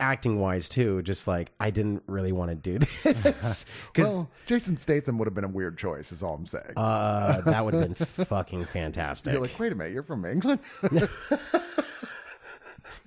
[0.00, 4.76] acting wise too, just like I didn't really want to do this because Well, Jason
[4.76, 6.10] Statham would have been a weird choice.
[6.10, 6.72] Is all I'm saying.
[6.76, 7.94] uh, that would have been
[8.26, 9.32] fucking fantastic.
[9.32, 10.58] You're like, wait a minute, you're from England?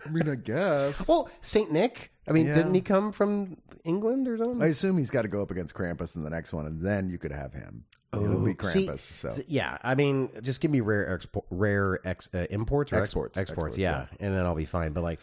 [0.06, 1.08] I mean, I guess.
[1.10, 2.12] well, Saint Nick.
[2.28, 2.56] I mean, Yeah.
[2.56, 4.62] didn't he come from England or something?
[4.62, 7.10] I assume he's got to go up against Krampus in the next one, and then
[7.10, 7.86] you could have him.
[8.14, 9.18] He'll be See, Krampus.
[9.18, 12.98] so th- yeah, I mean, just give me rare expo- rare ex- uh, imports or
[12.98, 13.38] ex- Exports.
[13.38, 14.92] exports, Exports, yeah, and then I'll be fine.
[14.92, 15.20] But like,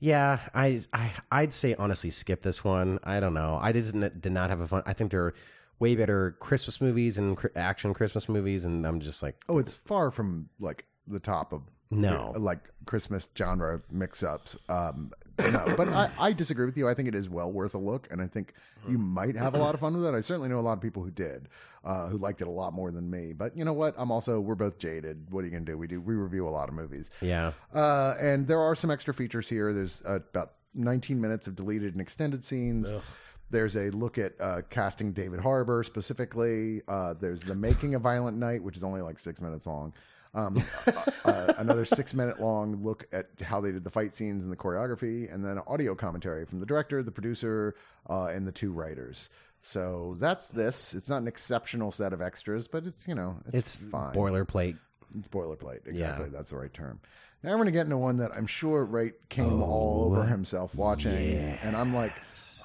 [0.00, 2.98] yeah, I, I I'd say honestly skip this one.
[3.04, 3.58] I don't know.
[3.62, 4.82] I didn't did not have a fun.
[4.86, 5.34] I think there are
[5.78, 9.74] way better Christmas movies and cr- action Christmas movies, and I'm just like, oh, it's
[9.74, 11.62] far from like the top of
[12.00, 12.32] No.
[12.36, 14.56] like Christmas genre mix-ups.
[14.68, 16.88] Um, no, but I, I disagree with you.
[16.88, 18.54] I think it is well worth a look, and I think
[18.88, 20.14] you might have a lot of fun with it.
[20.14, 21.48] I certainly know a lot of people who did,
[21.84, 23.32] uh, who liked it a lot more than me.
[23.32, 23.94] But you know what?
[23.96, 25.26] I'm also we're both jaded.
[25.30, 25.78] What are you gonna do?
[25.78, 27.10] We do we review a lot of movies.
[27.20, 29.72] yeah, Uh, and there are some extra features here.
[29.72, 32.92] There's uh, about 19 minutes of deleted and extended scenes.
[33.50, 36.82] There's a look at uh, casting David Harbour specifically.
[36.88, 39.92] Uh, there's the making of Violent Night, which is only like six minutes long.
[40.34, 40.62] Um,
[41.24, 44.56] uh, another six minute long look at how they did the fight scenes and the
[44.56, 47.74] choreography, and then audio commentary from the director, the producer,
[48.08, 49.28] uh, and the two writers.
[49.60, 50.94] So that's this.
[50.94, 54.14] It's not an exceptional set of extras, but it's you know it's, it's fine.
[54.14, 54.78] boilerplate.
[55.18, 55.86] It's boilerplate.
[55.86, 56.26] Exactly.
[56.26, 56.32] Yeah.
[56.32, 57.00] That's the right term.
[57.42, 60.74] Now we're going to get into one that I'm sure Wright came all over himself
[60.76, 61.12] watching.
[61.12, 62.12] And I'm like,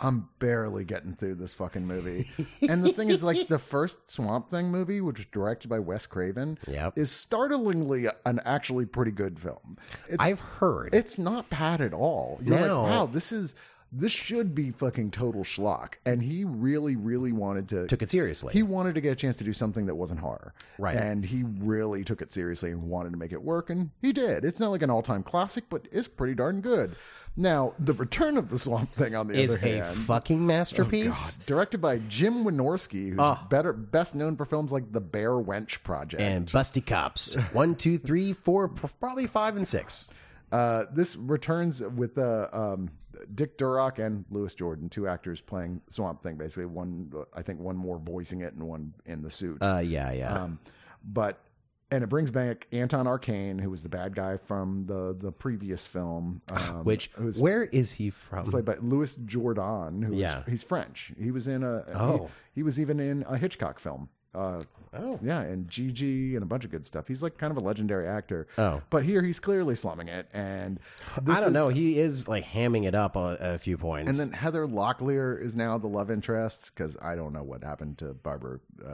[0.02, 2.28] I'm barely getting through this fucking movie.
[2.68, 6.06] and the thing is, like, the first Swamp Thing movie, which was directed by Wes
[6.06, 6.98] Craven, Yep.
[6.98, 9.78] is startlingly an actually pretty good film.
[10.08, 10.94] It's, I've heard.
[10.94, 12.40] it's not bad at all.
[12.44, 12.82] You're No.
[12.84, 13.56] like, wow, this is.
[13.90, 15.94] This should be fucking total schlock.
[16.06, 18.52] And he really, really wanted to took it seriously.
[18.52, 20.54] he wanted to get a chance to do something that wasn't horror.
[20.78, 20.98] Right.
[20.98, 24.44] And he really took it seriously and wanted to make it work, and he did.
[24.44, 26.98] It's not like an all time classic, but it's pretty darn good.
[27.40, 29.98] Now, The Return of the Swamp Thing, on the is other a hand.
[30.00, 31.38] fucking masterpiece.
[31.38, 35.84] God, directed by Jim Wynorski, who's better best known for films like The Bare Wench
[35.84, 36.20] Project.
[36.22, 37.36] and Busty Cops.
[37.54, 40.10] One, two, three, four, p- probably five and six.
[40.52, 42.90] Uh, this returns with uh, um,
[43.36, 46.38] Dick Durock and Louis Jourdan, two actors playing Swamp Thing.
[46.38, 49.58] Basically, one I think one more voicing it and one in the suit.
[49.62, 50.34] Uh, yeah, yeah.
[50.44, 50.60] Um,
[51.04, 51.40] but
[51.92, 55.88] and it brings back Anton Arcane, who was the bad guy from the the previous
[55.88, 58.46] film, um, Which who's where is he from?
[58.50, 60.40] played by Louis Jourdan, who Yeah.
[60.40, 61.14] is he's French.
[61.20, 62.18] He was in a Oh.
[62.54, 64.10] he, he was even in a Hitchcock film.
[64.36, 65.20] Uh, Oh.
[65.22, 67.08] yeah, and Gigi and a bunch of good stuff.
[67.08, 68.48] He's like kind of a legendary actor.
[68.58, 68.82] Oh.
[68.90, 70.80] but here he's clearly slumming it, and
[71.16, 71.68] I don't is- know.
[71.70, 74.10] He is like hamming it up a, a few points.
[74.10, 77.98] And then Heather Locklear is now the love interest because I don't know what happened
[78.00, 78.60] to Barbara.
[78.84, 78.94] Uh,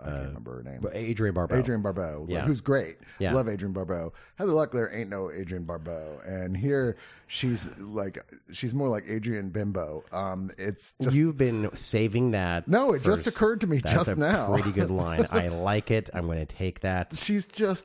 [0.00, 0.78] I can't remember her name.
[0.80, 1.56] But Adrienne Barbeau.
[1.56, 2.44] Adrienne Barbeau, Yeah.
[2.46, 2.98] who's great.
[3.18, 3.32] Yeah.
[3.34, 4.12] Love Adrienne Barbeau.
[4.36, 8.18] Heather Locklear ain't no Adrienne Barbeau, and here she's like
[8.52, 10.04] she's more like Adrian Bimbo.
[10.12, 12.68] Um, it's just You've been saving that.
[12.68, 14.52] No, it just occurred to me That's just a now.
[14.52, 15.26] Pretty good line.
[15.30, 16.10] I like it.
[16.14, 17.14] I'm going to take that.
[17.14, 17.84] she's just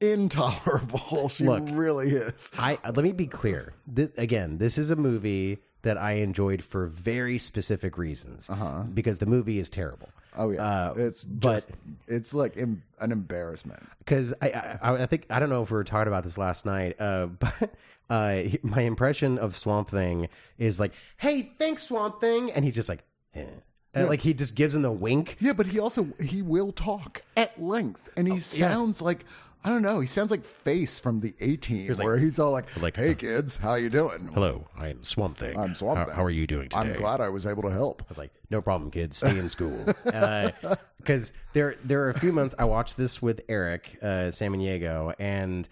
[0.00, 1.28] intolerable.
[1.30, 1.64] She Look.
[1.70, 2.50] really is.
[2.58, 3.74] I let me be clear.
[4.16, 8.48] Again, this is a movie that I enjoyed for very specific reasons.
[8.50, 8.82] Uh-huh.
[8.92, 10.08] Because the movie is terrible.
[10.36, 11.66] Oh yeah, Uh, it's but-
[12.06, 13.82] it's like em- an embarrassment.
[13.98, 16.64] because I, I I think I don't know if we were talking about this last
[16.64, 17.74] night, uh, but
[18.08, 22.88] uh, my impression of Swamp Thing is like, "Hey, thanks, Swamp Thing," and he just
[22.88, 23.02] like,
[23.34, 23.44] eh.
[23.92, 25.36] Uh, like he just gives him the wink.
[25.40, 29.24] Yeah, but he also he will talk at length, and he sounds like
[29.62, 30.00] I don't know.
[30.00, 33.10] He sounds like Face from the A Team, like- where he's all like, like, "Hey
[33.10, 34.30] uh, kids, how you doing?
[34.32, 35.58] Hello, I'm Swamp Thing.
[35.58, 36.14] I'm Swamp How, Thing.
[36.14, 36.80] how are you doing today?
[36.80, 39.18] I'm glad I was able to help." I was like, no problem, kids.
[39.18, 39.86] Stay in school.
[41.00, 45.66] Because there, there are a few months I watched this with Eric uh, Samaniego, and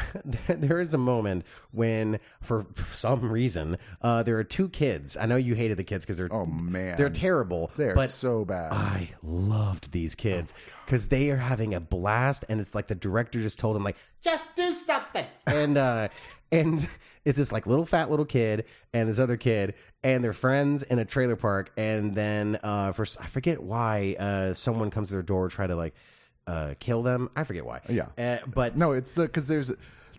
[0.48, 5.16] there is a moment when, for, for some reason, uh, there are two kids.
[5.16, 7.70] I know you hated the kids because they're Oh man, they're terrible.
[7.76, 8.72] They're but so bad.
[8.72, 10.54] I loved these kids
[10.86, 13.96] because they are having a blast, and it's like the director just told them like,
[14.22, 16.08] just do something, and uh,
[16.50, 16.86] and
[17.24, 20.98] it's this like little fat little kid and this other kid, and they're friends in
[20.98, 25.22] a trailer park, and then uh, for I forget why uh, someone comes to their
[25.22, 25.94] door try to like
[26.46, 27.30] uh, kill them.
[27.36, 27.80] I forget why.
[27.88, 28.06] Yeah.
[28.18, 29.72] uh, but no, it's the because there's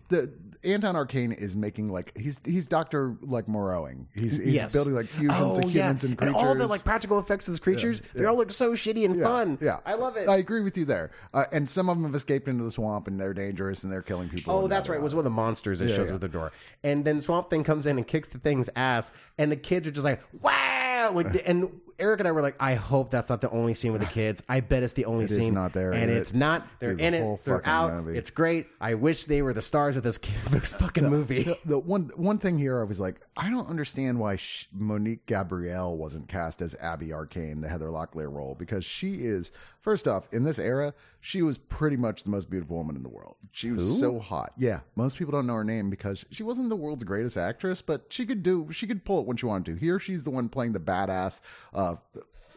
[0.08, 0.32] the
[0.62, 4.08] Anton Arcane is making like he's he's Doctor like Morrowing.
[4.14, 4.72] He's he's Yes.
[4.72, 6.08] building like fusions oh, of humans yeah.
[6.08, 6.34] and creatures.
[6.36, 9.24] all the like practical effects of these creatures, they all look so shitty and Yeah,
[9.24, 9.58] fun.
[9.60, 10.28] Yeah, I love it.
[10.28, 11.10] I agree with you there.
[11.32, 14.02] Uh, and some of them have escaped into the swamp, and they're dangerous, and they're
[14.02, 14.54] killing people.
[14.54, 14.98] Oh, and that's right.
[14.98, 16.14] It was one of the monsters that shows yeah.
[16.14, 16.52] at the door.
[16.82, 19.90] And then Swamp Thing comes in and kicks the thing's ass, and the kids are
[19.90, 21.10] just like, wow.
[21.12, 23.92] Like, the- and Eric and I were like, I hope that's not the only scene
[23.92, 24.42] with the kids.
[24.48, 25.54] I bet it's the only is scene.
[25.54, 26.36] not there, And it's it?
[26.36, 26.66] not.
[26.80, 27.44] They're the in whole it.
[27.44, 27.92] They're fucking out.
[28.04, 28.18] movie.
[28.18, 28.66] It's great.
[28.80, 30.18] I wish they were the stars of this,
[30.50, 31.44] this fucking movie.
[31.44, 34.38] The, the one one thing here, I was like, I don't understand why
[34.72, 40.06] Monique Gabrielle wasn't cast as Abby Arcane, the Heather Locklear role, because she is first
[40.06, 43.34] off in this era, she was pretty much the most beautiful woman in the world.
[43.50, 44.52] She was so hot.
[44.56, 48.06] Yeah, most people don't know her name because she wasn't the world's greatest actress, but
[48.08, 49.80] she could do she could pull it when she wanted to.
[49.80, 51.40] Here, she's the one playing the badass,
[51.74, 51.96] uh,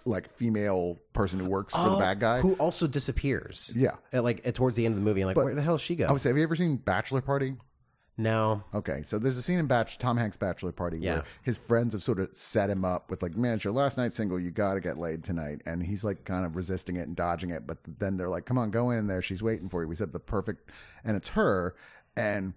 [0.05, 2.39] like female person who works for the bad guy.
[2.39, 3.71] Who also disappears.
[3.75, 3.95] Yeah.
[4.13, 5.21] At, like at, towards the end of the movie.
[5.21, 6.05] I'm like, where the hell she go?
[6.05, 7.55] I would say, have you ever seen Bachelor Party?
[8.17, 8.63] No.
[8.73, 11.13] Okay, so there's a scene in Batch Tom Hanks' bachelor party Yeah.
[11.15, 13.97] where his friends have sort of set him up with like, "Man, it's your last
[13.97, 14.39] night single.
[14.39, 17.51] You got to get laid tonight," and he's like kind of resisting it and dodging
[17.51, 17.67] it.
[17.67, 19.21] But then they're like, "Come on, go in there.
[19.21, 20.69] She's waiting for you." We said the perfect,
[21.03, 21.75] and it's her,
[22.15, 22.53] and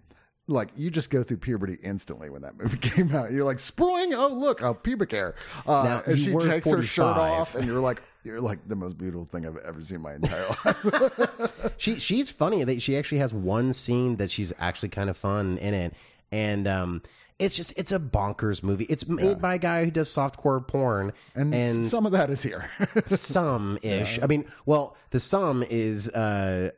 [0.49, 3.31] like you just go through puberty instantly when that movie came out.
[3.31, 4.14] You're like, "Spring!
[4.14, 5.35] Oh look, a pubic hair."
[5.66, 8.03] Uh, Now, and she takes her shirt off, and you're like.
[8.24, 11.74] You're like the most beautiful thing I've ever seen in my entire life.
[11.78, 12.78] She she's funny.
[12.78, 15.94] She actually has one scene that she's actually kind of fun in it,
[16.30, 17.02] and um,
[17.38, 18.85] it's just it's a bonkers movie.
[18.85, 22.42] It's made by a guy who does softcore porn, And, and, some of that is
[22.42, 22.70] here.
[23.06, 24.18] some ish.
[24.22, 26.70] I mean, well, the sum is uh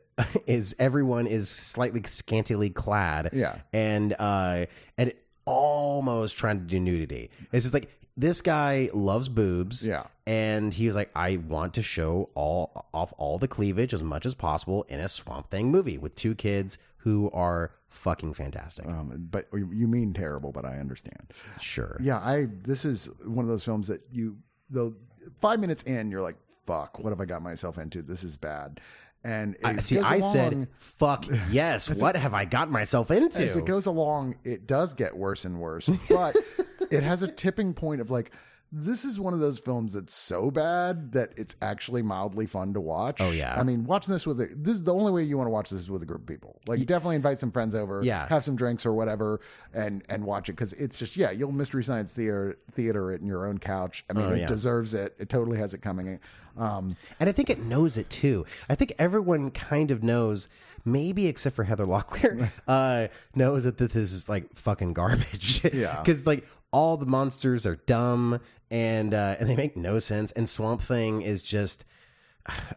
[0.47, 3.57] is everyone is slightly scantily clad, Yeah.
[3.73, 5.11] and uh and
[5.45, 7.29] almost trying to do nudity.
[7.51, 10.03] It's just like this guy loves boobs, Yeah.
[10.27, 14.25] and he was like, I want to show all off all the cleavage as much
[14.25, 18.85] as possible in a Swamp Thing movie with two kids who are fucking fantastic.
[18.87, 21.33] um, but you mean terrible, but I understand.
[21.59, 24.37] sure, Yeah, I this is one of those films that you
[24.69, 24.93] the
[25.41, 28.01] five minutes in, you're like, "Fuck, what have I got myself into?
[28.01, 28.79] This is bad."
[29.25, 33.45] And it I, see, I along- said, "Fuck yes." what have I got myself into?
[33.45, 36.35] as it goes along, it does get worse and worse, but
[36.93, 38.31] it has a tipping point of like
[38.75, 42.81] this is one of those films that's so bad that it's actually mildly fun to
[42.81, 43.17] watch.
[43.19, 43.53] Oh, yeah.
[43.55, 45.69] I mean, watching this with a, this is the only way you want to watch
[45.69, 46.59] this is with a group of people.
[46.65, 48.27] Like, you definitely invite some friends over, Yeah.
[48.29, 49.41] have some drinks or whatever,
[49.75, 53.27] and and watch it because it's just yeah, you'll mystery science theater theater it in
[53.27, 54.03] your own couch.
[54.09, 54.47] I mean, Oh, it yeah.
[54.47, 55.13] deserves it.
[55.19, 56.19] It totally has it coming.
[56.57, 58.43] Um, And I think it knows it too.
[58.69, 60.49] I think everyone kind of knows,
[60.83, 65.63] maybe except for Heather Locklear, uh, knows that this is like fucking garbage.
[65.71, 65.97] Yeah.
[66.03, 66.43] Because like
[66.73, 70.31] all the monsters are dumb and uh, and they make no sense.
[70.31, 71.85] And Swamp Thing is just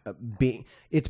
[0.04, 1.08] uh, being it's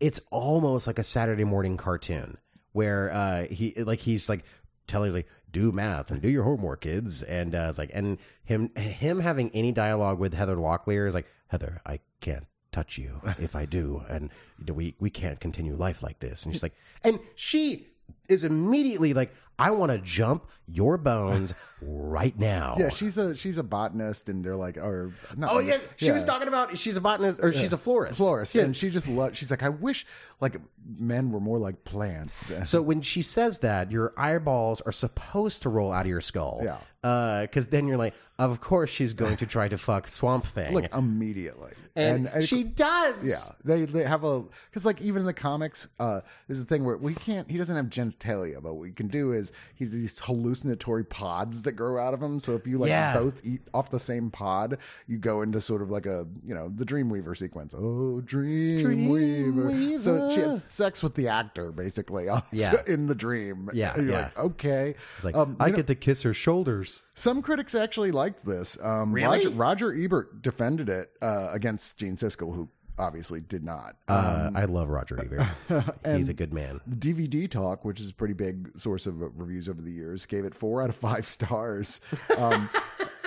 [0.00, 2.36] it's almost like a Saturday morning cartoon
[2.72, 4.44] where uh, he like he's like
[4.86, 7.22] telling like do math and do your homework, kids.
[7.22, 11.28] And uh, it's like and him him having any dialogue with Heather Locklear is like
[11.46, 14.30] Heather, I can't touch you if I do, and
[14.68, 16.44] we we can't continue life like this.
[16.44, 17.86] And she's like, and she
[18.28, 22.74] is immediately like, I want to jump your bones right now.
[22.78, 26.24] yeah, she's a she's a botanist, and they're like, or not, Oh yeah, she was
[26.24, 28.16] talking about she's a botanist or she's a florist.
[28.16, 28.64] florist, Yeah.
[28.64, 29.38] and she just loves.
[29.38, 30.06] She's like, I wish
[30.40, 32.50] like men were more like plants.
[32.68, 36.60] So when she says that, your eyeballs are supposed to roll out of your skull.
[36.64, 36.78] Yeah.
[37.04, 40.72] Because then you're like, of course she's going to try to fuck Swamp Thing.
[40.72, 43.14] like immediately, and, and she does.
[43.22, 46.84] Yeah, they they have a because like even in the comics, uh, there's a thing
[46.84, 47.48] where we can't.
[47.50, 51.72] He doesn't have genitalia, but what we can do is he's these hallucinatory pods that
[51.72, 52.40] grow out of him.
[52.40, 53.14] So if you like Yeah.
[53.18, 56.72] both eat off the same pod, you go into sort of like a you know
[56.74, 57.74] the Dreamweaver sequence.
[57.76, 58.80] Oh, dream.
[58.80, 60.00] Dreamweaver.
[60.00, 62.28] So she has sex with the actor basically.
[62.30, 62.80] on- Yeah.
[62.86, 63.68] in the dream.
[63.74, 64.10] Yeah, yeah.
[64.12, 64.94] like okay.
[65.16, 66.93] It's like, Um, I know- get to kiss her shoulders.
[67.14, 68.76] Some critics actually liked this.
[68.82, 69.46] Um, Really?
[69.46, 69.50] Roger,
[69.90, 73.96] Roger Ebert defended it uh, against Gene Siskel, who obviously did not.
[74.06, 75.94] Uh, I love Roger Ebert.
[76.16, 76.80] He's a good man.
[76.88, 80.44] DVD Talk, which is a pretty big source of uh, reviews over the years, gave
[80.44, 82.00] it four out of five stars.
[82.38, 82.68] Um,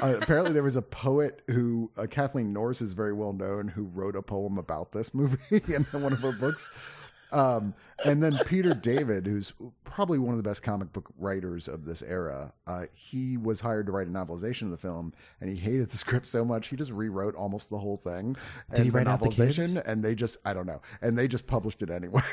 [0.02, 3.84] uh, apparently, there was a poet who, uh, Kathleen Norris is very well known, who
[3.84, 5.38] wrote a poem about this movie
[5.74, 6.72] in one of her books.
[7.32, 7.74] Um,
[8.06, 12.02] and then Peter David, who's probably one of the best comic book writers of this
[12.02, 15.90] era, uh, he was hired to write a novelization of the film, and he hated
[15.90, 18.36] the script so much he just rewrote almost the whole thing.
[18.72, 21.18] Did he and the write out the novelization, and they just I don't know, and
[21.18, 22.22] they just published it anyway.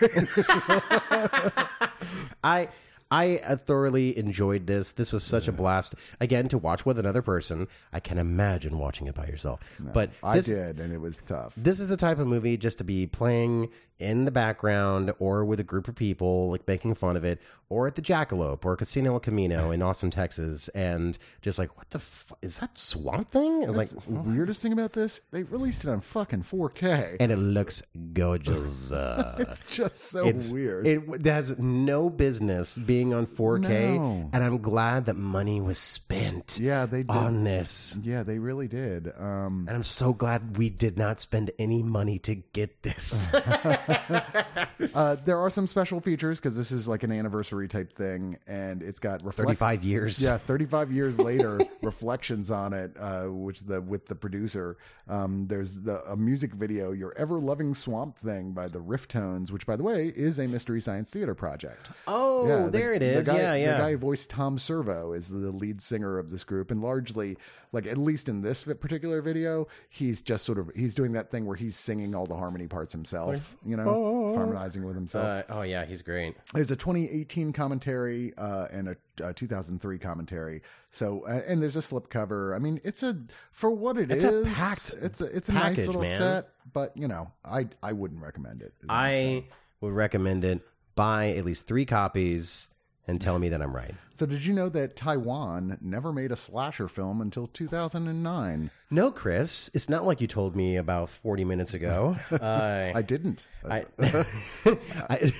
[2.44, 2.68] I
[3.10, 4.92] I thoroughly enjoyed this.
[4.92, 5.94] This was such a blast.
[6.20, 7.68] Again, to watch with another person.
[7.92, 9.60] I can imagine watching it by yourself.
[9.78, 11.54] but I did, and it was tough.
[11.56, 15.60] this is the type of movie just to be playing in the background or with
[15.60, 19.14] a group of people, like making fun of it, or at the Jackalope or Casino
[19.14, 23.64] El Camino in Austin, Texas, and just like, what the fu- is that Swamp Thing?
[23.64, 27.16] I was like, The weirdest thing about this, they released it on fucking 4K.
[27.20, 28.92] and it looks gorgeous.
[28.92, 30.86] Uh, it's just so it's weird.
[30.86, 34.30] It, it has no business being on 4K, No.
[34.32, 36.58] and I'm glad that money was spent.
[36.60, 37.10] Yeah, they did.
[37.10, 37.96] on this.
[38.02, 39.12] yeah, they really did.
[39.18, 43.28] Um, And I'm so glad we did not spend any money to get this.
[44.94, 48.82] uh, there are some special features because this is like an anniversary type thing, and
[48.82, 50.22] it's got reflect- 35 years.
[50.22, 54.76] Yeah, 35 years later, reflections on it, uh, which the with the producer.
[55.08, 59.66] Um, there's the a music video, "Your Ever Loving Swamp Thing" by the Rifftones, which,
[59.66, 61.88] by the way, is a mystery science theater project.
[62.06, 63.72] Oh, Yeah, the- there it the guy- yeah, yeah.
[63.72, 67.36] The guy who voiced Tom Servo is the lead singer of this group, and largely,
[67.74, 71.44] like at least in this particular video, he's just sort of he's doing that thing
[71.44, 73.56] where he's singing all the harmony parts himself.
[73.66, 75.24] You know, harmonizing with himself.
[75.26, 76.36] Uh, oh, yeah, he's great.
[76.54, 80.62] There's a 2018 commentary uh, and a, a 2003 commentary.
[80.90, 82.54] So uh, and there's a slipcover.
[82.54, 83.18] I mean, it's a
[83.52, 84.46] for what it It's is.
[84.46, 86.18] a packed It's a it's a package, nice little man.
[86.18, 88.72] set, but you know, I I wouldn't recommend it.
[88.80, 89.44] is what I'm saying.
[89.50, 90.60] I would recommend it.
[90.94, 92.68] Buy at least three copies
[93.06, 93.94] and tell me that I'm right.
[94.14, 98.70] So did you know that Taiwan never made a slasher film until 2009?
[98.90, 102.16] No, Chris, it's not like you told me about 40 minutes ago.
[102.30, 103.46] Uh, I didn't.
[103.68, 105.32] I, I,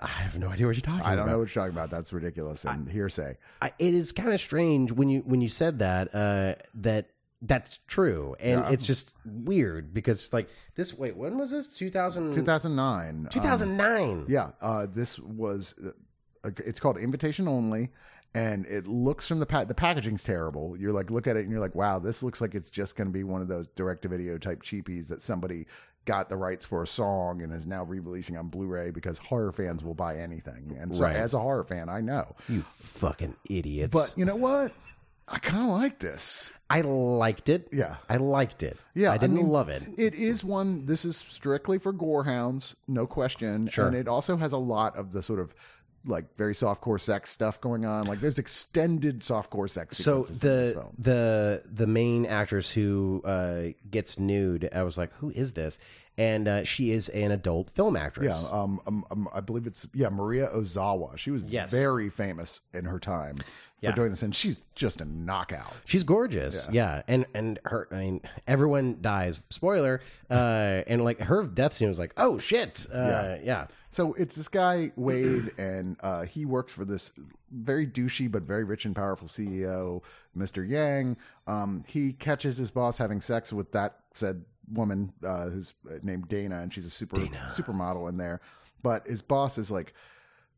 [0.00, 1.32] I have no idea what you're talking I don't about.
[1.32, 1.90] know what you're talking about.
[1.90, 3.36] That's ridiculous and hearsay.
[3.60, 7.80] I, it is kind of strange when you when you said that uh, that that's
[7.88, 10.94] true, and it's just weird because like this.
[10.94, 11.68] Wait, when was this?
[11.68, 13.08] 2000, 2009.
[13.08, 14.26] um, 2009.
[14.28, 15.74] Yeah, uh, this was.
[16.44, 17.90] It's called Invitation Only,
[18.34, 20.76] and it looks from the pa- the packaging's terrible.
[20.76, 23.08] You're like look at it and you're like, wow, this looks like it's just going
[23.08, 25.66] to be one of those direct to video type cheapies that somebody
[26.04, 29.84] got the rights for a song and is now re-releasing on Blu-ray because horror fans
[29.84, 30.76] will buy anything.
[30.80, 31.14] And so, Right.
[31.14, 32.34] as a horror fan, I know.
[32.48, 33.92] You fucking idiots.
[33.92, 34.72] But you know what?
[35.28, 36.52] I kind of like this.
[36.68, 37.68] I liked it.
[37.70, 37.96] Yeah.
[38.08, 38.76] I liked it.
[38.94, 39.84] Yeah, I didn't mean, love it.
[39.96, 40.86] It is one.
[40.86, 43.68] This is strictly for gorehounds, no question.
[43.68, 43.86] Sure.
[43.86, 45.54] And it also has a lot of the sort of
[46.04, 48.06] like very soft core sex stuff going on.
[48.06, 49.98] Like there's extended soft core sex.
[49.98, 50.94] So sequences in this the film.
[50.98, 55.78] the the main actress who uh, gets nude, I was like, who is this?
[56.18, 58.52] And uh, she is an adult film Yeah, actress.
[58.52, 61.16] um, um, um, I believe it's yeah Maria Ozawa.
[61.16, 61.70] She was Yes.
[61.70, 63.44] very famous in her time for
[63.80, 63.92] Yeah.
[63.92, 65.72] doing this, and she's just a knockout.
[65.86, 67.00] She's gorgeous, yeah.
[67.08, 69.40] and and her, I mean, everyone dies.
[69.48, 73.68] Spoiler, uh, and like her death scene was like, oh shit, uh, yeah.
[73.92, 77.12] So it's this guy Wade, and uh, he works for this
[77.50, 80.02] very douchey but very rich and powerful CEO,
[80.34, 81.18] Mister Yang.
[81.46, 86.62] Um, he catches his boss having sex with that said woman uh, who's named Dana,
[86.62, 88.40] and she's a super supermodel in there.
[88.82, 89.92] But his boss is like,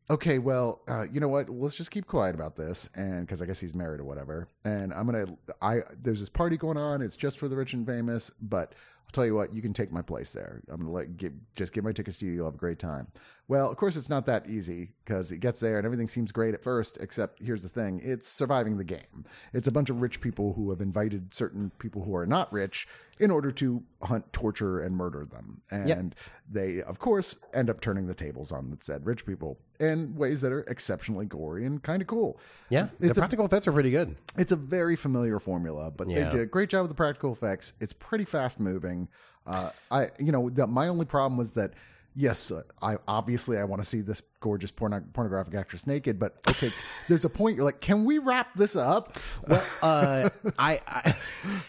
[0.09, 1.49] okay, well, uh, you know what?
[1.49, 4.47] Let's just keep quiet about this, and because I guess he's married or whatever.
[4.63, 5.25] And I'm gonna,
[5.61, 7.01] I there's this party going on.
[7.01, 8.73] It's just for the rich and famous, but
[9.15, 10.61] tell you what, you can take my place there.
[10.69, 12.33] I'm gonna let give, just give my tickets to you.
[12.33, 13.07] You'll have a great time.
[13.47, 16.55] Well, of course, it's not that easy because it gets there and everything seems great
[16.55, 16.97] at first.
[16.99, 19.23] Except here's the thing: it's surviving the game.
[19.53, 22.87] It's a bunch of rich people who have invited certain people who are not rich
[23.19, 25.61] in order to hunt, torture, and murder them.
[25.69, 26.15] And
[26.49, 30.41] they, of course, end up turning the tables on the said rich people in ways
[30.41, 32.39] that are exceptionally gory and kind of cool.
[32.69, 34.15] Yeah, the It's a- practical effects are pretty good.
[34.39, 36.25] It's a very familiar formula, but Yeah.
[36.25, 37.73] they did a great job with the practical effects.
[37.79, 39.07] It's pretty fast moving.
[39.45, 41.73] Uh, I, you know, the, my only problem was that.
[42.15, 46.37] Yes, uh, I obviously I want to see this gorgeous porno- pornographic actress naked, but
[46.47, 46.71] okay,
[47.09, 49.17] there's a point you're like, can we wrap this up?
[49.47, 51.13] Well, uh, I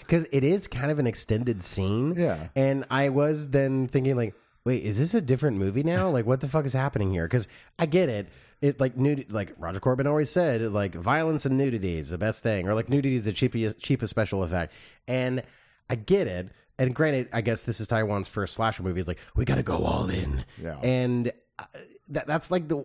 [0.00, 2.14] because it is kind of an extended scene.
[2.16, 2.48] Yeah.
[2.54, 4.34] and I was then thinking like,
[4.64, 6.10] wait, is this a different movie now?
[6.16, 7.24] Like, what the fuck is happening here?
[7.26, 8.28] Because I get it.
[8.62, 12.42] It like nudity, like Roger Corman always said, like violence and nudity is the best
[12.42, 14.72] thing, or like nudity is the cheapest cheapest special effect.
[15.08, 15.42] And
[15.90, 16.48] I get it.
[16.78, 19.00] And granted, I guess this is Taiwan's first slasher movie.
[19.00, 20.44] It's like we got to go all in.
[20.62, 20.78] Yeah.
[20.80, 21.64] And uh,
[22.08, 22.84] that that's like the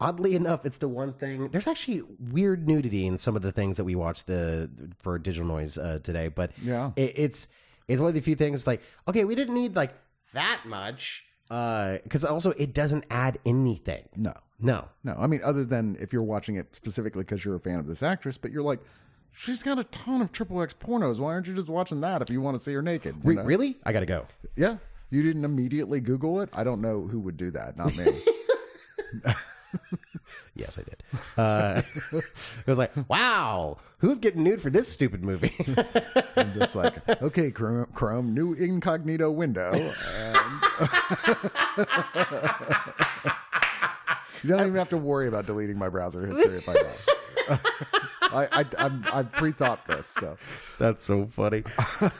[0.00, 1.48] oddly enough, it's the one thing.
[1.48, 4.68] There's actually weird nudity in some of the things that we watched the
[4.98, 6.90] for digital noise uh, today, but Yeah.
[6.96, 7.48] it, it's
[7.88, 9.94] it's one of the few things like okay, we didn't need like
[10.34, 14.08] that much because also it doesn't add anything.
[14.16, 15.14] No, No, no.
[15.18, 18.02] I mean, other than if you're watching it specifically because you're a fan of this
[18.02, 18.80] actress, but you're like,
[19.32, 21.18] she's got a ton of triple X pornos.
[21.18, 23.16] Why aren't you just watching that if you want to see her naked?
[23.16, 23.42] you Re- know?
[23.44, 24.26] really, I gotta go.
[24.56, 24.76] Yeah.
[25.10, 26.48] You didn't immediately Google it?
[26.54, 27.76] I don't know who would do that.
[27.76, 29.32] Not me.
[30.54, 31.02] Yes, I did.
[31.38, 31.82] Uh,
[32.18, 35.54] it was like, wow, who's getting nude for this stupid movie?
[36.36, 39.72] I'm just like, okay, Chrome, Chrome new incognito window.
[39.72, 39.92] And
[44.42, 48.02] you don't even have to worry about deleting my browser history if I don't.
[48.32, 50.36] I, I, I'm, I've pre-thought this, so
[50.78, 51.62] that's so funny.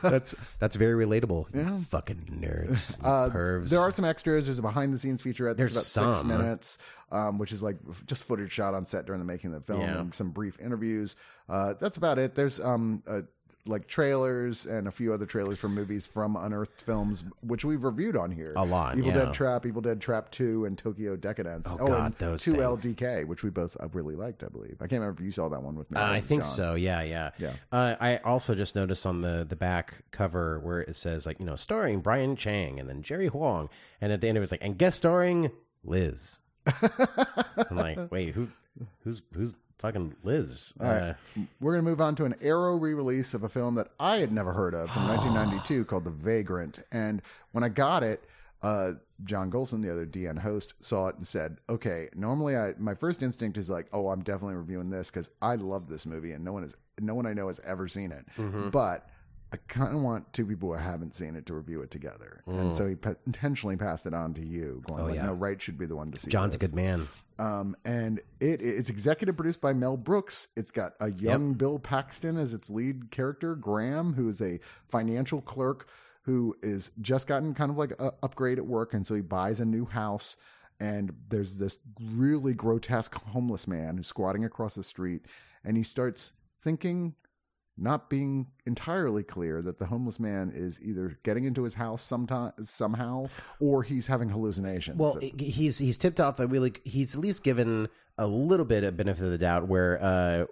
[0.01, 1.53] That's that's very relatable.
[1.55, 3.69] You fucking nerds, Uh, pervs.
[3.69, 4.45] there are some extras.
[4.45, 5.57] There's a behind-the-scenes featurette.
[5.57, 6.77] There's There's about six minutes,
[7.11, 9.81] um, which is like just footage shot on set during the making of the film,
[9.81, 9.99] Yeah.
[10.01, 11.15] and some brief interviews.
[11.49, 12.35] Uh, that's about it.
[12.35, 13.21] There's um, uh,
[13.65, 18.17] like trailers and a few other trailers from movies from unearthed films, which we've reviewed
[18.17, 18.53] on here.
[18.57, 19.25] A lot, Evil yeah.
[19.25, 21.67] Dead Trap, Evil Dead Trap Two, and Tokyo Decadence.
[21.69, 22.63] Oh, God, and those two things.
[22.63, 24.43] LDK, which we both uh, really liked.
[24.43, 24.77] I believe.
[24.79, 25.99] I can't remember if you saw that one with me.
[25.99, 26.51] Uh, I think John.
[26.51, 26.75] so.
[26.75, 27.31] Yeah, yeah.
[27.37, 27.53] Yeah.
[27.71, 31.45] Uh, I also just noticed on the the back cover where it says like you
[31.45, 33.69] know starring Brian Chang and then Jerry Huang,
[34.01, 35.51] and at the end it was like and guest starring
[35.83, 36.39] Liz.
[36.67, 38.47] I'm like, wait, who,
[39.03, 40.73] who's who's fucking Liz?
[40.79, 41.01] All right.
[41.01, 41.13] Uh,
[41.59, 44.17] We're going to move on to an Arrow re release of a film that I
[44.17, 46.79] had never heard of from 1992 called The Vagrant.
[46.91, 47.21] And
[47.51, 48.23] when I got it,
[48.61, 48.93] uh,
[49.25, 53.21] John Golson, the other DN host, saw it and said, "Okay, normally I my first
[53.21, 56.53] instinct is like, oh, I'm definitely reviewing this because I love this movie and no
[56.53, 58.69] one is no one I know has ever seen it, Mm-hmm.
[58.69, 59.07] but."
[59.53, 62.73] I kind of want two people who haven't seen it to review it together, and
[62.73, 62.95] so he
[63.27, 65.11] intentionally passed it on to you, going like, Mm.
[65.11, 65.25] Oh, yeah.
[65.27, 67.07] "No, Wright should be the one to see." John's a good man.
[67.39, 70.47] Um, and it it's executive produced by Mel Brooks.
[70.55, 75.41] It's got a young Bill Paxton as its lead character, Graham, who is a financial
[75.41, 75.87] clerk
[76.23, 79.59] who is just gotten kind of like a upgrade at work, and so he buys
[79.59, 80.35] a new house.
[80.79, 85.25] And there's this really grotesque homeless man who's squatting across the street,
[85.63, 87.13] and he starts thinking,
[87.77, 92.51] not being entirely clear that the homeless man is either getting into his house sometime
[92.63, 93.27] somehow,
[93.59, 94.97] or he's having hallucinations.
[94.99, 98.83] Well, that- he's he's tipped off that really he's at least given a little bit
[98.83, 100.45] of benefit of the doubt where uh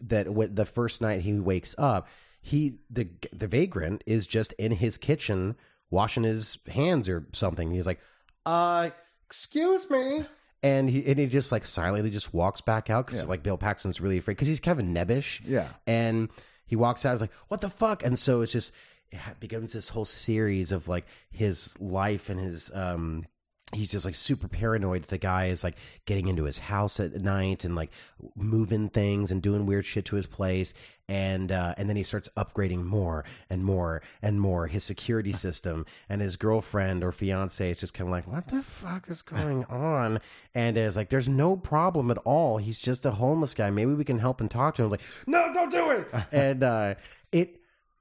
[0.00, 2.08] that when the first night he wakes up,
[2.40, 5.56] he the the vagrant is just in his kitchen
[5.90, 7.70] washing his hands or something.
[7.70, 8.00] He's like,
[8.46, 8.90] "Uh,
[9.26, 10.24] excuse me."
[10.62, 14.00] And he and he just like silently just walks back out because like Bill Paxton's
[14.00, 15.42] really afraid because he's kind of nebbish.
[15.46, 15.68] Yeah.
[15.86, 16.30] And
[16.66, 17.12] he walks out.
[17.12, 18.72] He's like, "What the fuck?" And so it's just
[19.10, 23.26] it becomes this whole series of like his life and his um
[23.72, 27.12] he's just like super paranoid that the guy is like getting into his house at
[27.14, 27.90] night and like
[28.36, 30.74] moving things and doing weird shit to his place.
[31.08, 35.86] And uh, and then he starts upgrading more and more and more his security system.
[36.08, 39.64] And his girlfriend or fiance is just kind of like what the fuck is going
[39.68, 40.20] on?
[40.54, 42.58] And is like there's no problem at all.
[42.58, 43.70] He's just a homeless guy.
[43.70, 44.90] Maybe we can help and talk to him.
[44.90, 46.08] Like no don't do it.
[46.32, 46.94] And uh,
[47.32, 47.60] it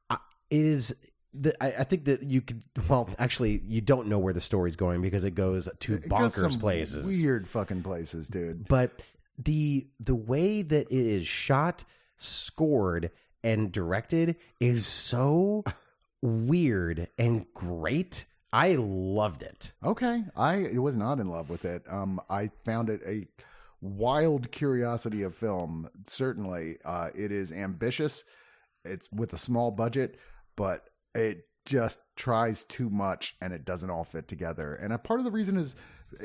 [0.10, 0.18] uh,
[0.50, 0.96] it is
[1.34, 2.64] the, I, I think that you could.
[2.88, 6.34] Well, actually, you don't know where the story's going because it goes to It goes
[6.36, 7.06] bonkers some places.
[7.06, 8.68] weird fucking places, dude.
[8.68, 9.02] But
[9.38, 11.84] the the way that it is shot,
[12.18, 13.12] scored,
[13.44, 15.64] and directed is so
[16.22, 18.26] weird and great.
[18.52, 19.74] I loved it.
[19.84, 21.84] Okay, I was not in love with it.
[21.90, 23.28] Um, I found it a
[23.82, 25.90] wild curiosity of film.
[26.06, 28.24] Certainly, uh, it is ambitious.
[28.86, 30.18] It's with a small budget,
[30.56, 34.76] but it just tries too much, and it doesn't all fit together.
[34.76, 35.76] And a part of the reason is,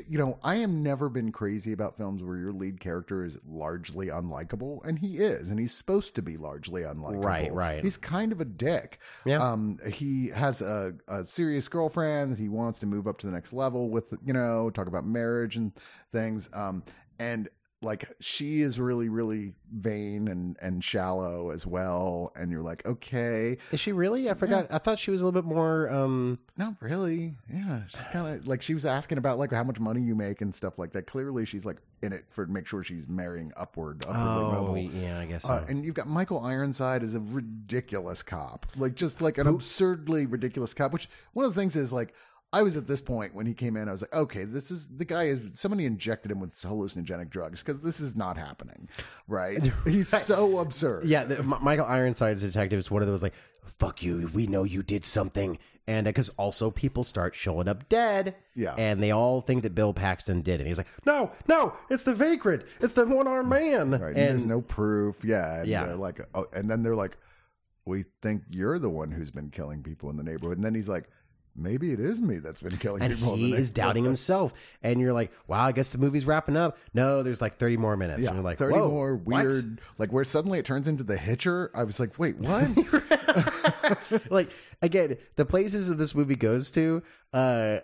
[0.07, 4.09] you know, I am never been crazy about films where your lead character is largely
[4.09, 7.25] unlikable, and he is, and he's supposed to be largely unlikable.
[7.25, 7.83] Right, right.
[7.83, 8.99] He's kind of a dick.
[9.25, 9.39] Yeah.
[9.39, 13.33] Um, he has a, a serious girlfriend that he wants to move up to the
[13.33, 15.73] next level with, you know, talk about marriage and
[16.13, 16.51] things.
[16.53, 16.83] Um,
[17.19, 17.49] and
[17.81, 22.33] like she is really, really vain and, and shallow as well.
[22.35, 24.29] And you're like, okay, Is she really?
[24.29, 24.67] I forgot.
[24.71, 25.89] I thought she was a little bit more.
[25.91, 27.35] um not really.
[27.53, 27.83] Yeah.
[27.87, 30.53] She's kind of like, she was asking about like how much money you make and
[30.53, 31.07] stuff like that.
[31.07, 34.13] Clearly she's like in it for to make sure she's marrying upward, Oh,
[34.51, 34.79] mobile.
[34.79, 35.43] yeah, I guess.
[35.45, 35.51] So.
[35.51, 40.27] Uh, and you've got Michael Ironside as a ridiculous cop, like just like an absurdly
[40.27, 40.93] ridiculous cop.
[40.93, 42.13] Which one of the things is like,
[42.51, 44.87] I was at this point when he came in, I was like, okay, this is
[44.87, 48.89] the guy is somebody injected him with hallucinogenic drugs because this is not happening,
[49.29, 49.71] right?
[49.85, 51.05] He's so absurd.
[51.05, 53.35] Yeah, the, M- Michael Ironside's detective is one of those like,
[53.67, 57.87] "Fuck you, we know you did something," and uh, because also people start showing up
[57.91, 58.75] dead, Yeah.
[58.79, 62.15] and they all think that Bill Paxton did, and he's like, "No, no, it's the
[62.15, 63.61] vagrant, it's the one armed mm.
[63.61, 64.09] man," Right.
[64.09, 65.23] And, and there's no proof.
[65.23, 65.59] Yeah.
[65.61, 65.85] And Yeah.
[65.85, 67.19] they're like, oh, and then they're like,
[67.85, 70.57] we think you're the one who's been killing people in the neighborhood.
[70.57, 71.09] And then he's like,
[71.59, 73.35] maybe it is me that's been killing and people.
[73.35, 74.53] he is doubting himself,
[74.83, 77.97] and you're like, "Wow, I guess the movie's wrapping up." No, there's like 30 more
[77.97, 80.89] minutes, Yeah, and you're like, 30 "Whoa, more what?" weird, like where suddenly it turns
[80.89, 81.71] into the Hitcher.
[81.75, 82.71] I was like, wait, what?
[84.31, 84.49] like
[84.83, 87.03] again, the places that this movie goes to,
[87.33, 87.79] uh,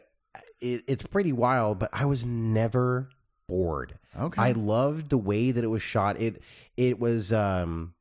[0.61, 1.79] it, it's pretty wild.
[1.79, 3.09] But I was never
[3.49, 3.99] bored.
[4.19, 4.41] Okay.
[4.41, 6.21] I loved the way that it was shot.
[6.21, 6.43] It
[6.77, 7.95] it was um,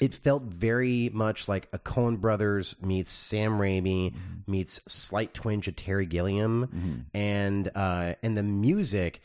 [0.00, 4.14] it felt very much like a Coen Brothers meets Sam Raimi
[4.46, 9.20] meets slight twinge of Terry Gilliam, and uh, and the music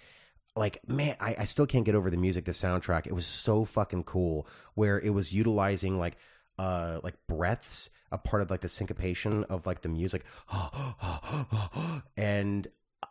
[0.55, 3.07] like man I, I still can't get over the music the soundtrack.
[3.07, 6.17] It was so fucking cool where it was utilizing like
[6.59, 10.24] uh like breaths a part of like the syncopation of like the music.
[12.17, 12.67] And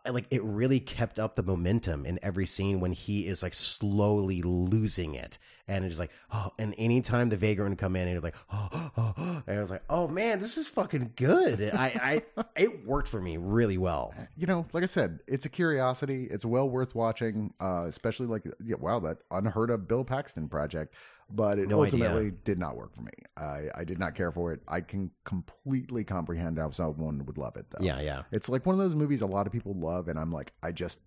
[0.08, 4.42] like it really kept up the momentum in every scene when he is like slowly
[4.42, 5.38] losing it
[5.68, 8.36] and it's like oh and anytime the vagrant would come in and it was like
[8.52, 12.44] oh, oh, oh, and I was like oh man this is fucking good I I
[12.56, 16.26] it worked for me really well you know, like I said, it's a curiosity.
[16.30, 20.94] It's well worth watching, uh, especially like, yeah, wow, that unheard of Bill Paxton project.
[21.32, 22.04] But it No idea.
[22.06, 23.12] ultimately did not work for me.
[23.36, 24.60] I, I did not care for it.
[24.66, 27.84] I can completely comprehend how someone would love it, though.
[27.84, 30.30] yeah yeah It's like one of those movies a lot of people love, and I'm
[30.32, 30.98] like, I just,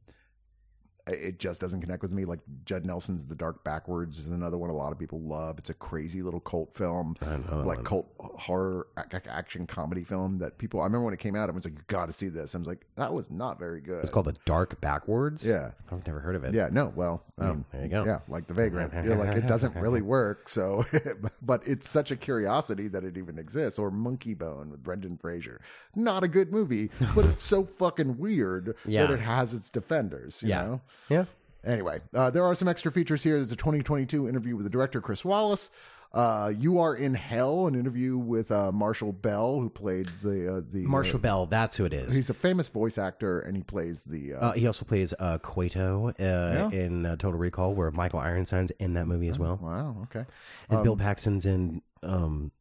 [1.07, 2.23] it just doesn't connect with me.
[2.23, 5.57] Like Judd Nelson's The Dark Backwards is another one a lot of people love.
[5.57, 7.15] It's a crazy little cult film,
[7.51, 10.79] like cult horror ac- ac- action comedy film that people.
[10.79, 12.55] I remember when it came out, I was like, you got to see this.
[12.55, 13.99] I was like, that was not very good.
[14.01, 15.71] it's called the dark backwards Yeah.
[15.91, 18.05] I've never heard of it Yeah, no, well, I Oh, mean, there you go.
[18.05, 18.93] Yeah, like the vagrant.
[19.05, 20.47] You're like, it doesn't really work.
[20.47, 20.85] So,
[21.41, 23.77] but it's such a curiosity that it even exists.
[23.77, 25.59] Or Monkeybone with Brendan Fraser.
[25.95, 29.07] Not a good movie, but it's so fucking weird Yeah.
[29.07, 30.41] that it has its defenders.
[30.43, 30.81] You yeah know?
[31.09, 31.25] Yeah
[31.65, 33.37] Anyway, uh, there are some extra features here.
[33.37, 35.69] There's a 2022 interview with the director, Chris Walas.
[36.11, 40.61] Uh, you are in hell, an interview with uh, Marshall Bell, who played the uh,
[40.71, 43.63] the Marshall uh, Bell that's who it is he's a famous voice actor, and he
[43.63, 44.33] plays the.
[44.35, 48.71] Uh, Uh, he also plays uh, Kuato uh, in uh, Total Recall, where Michael Ironside's
[48.77, 50.25] in that movie as well, wow, okay,
[50.69, 52.51] and Bill Paxton's in um,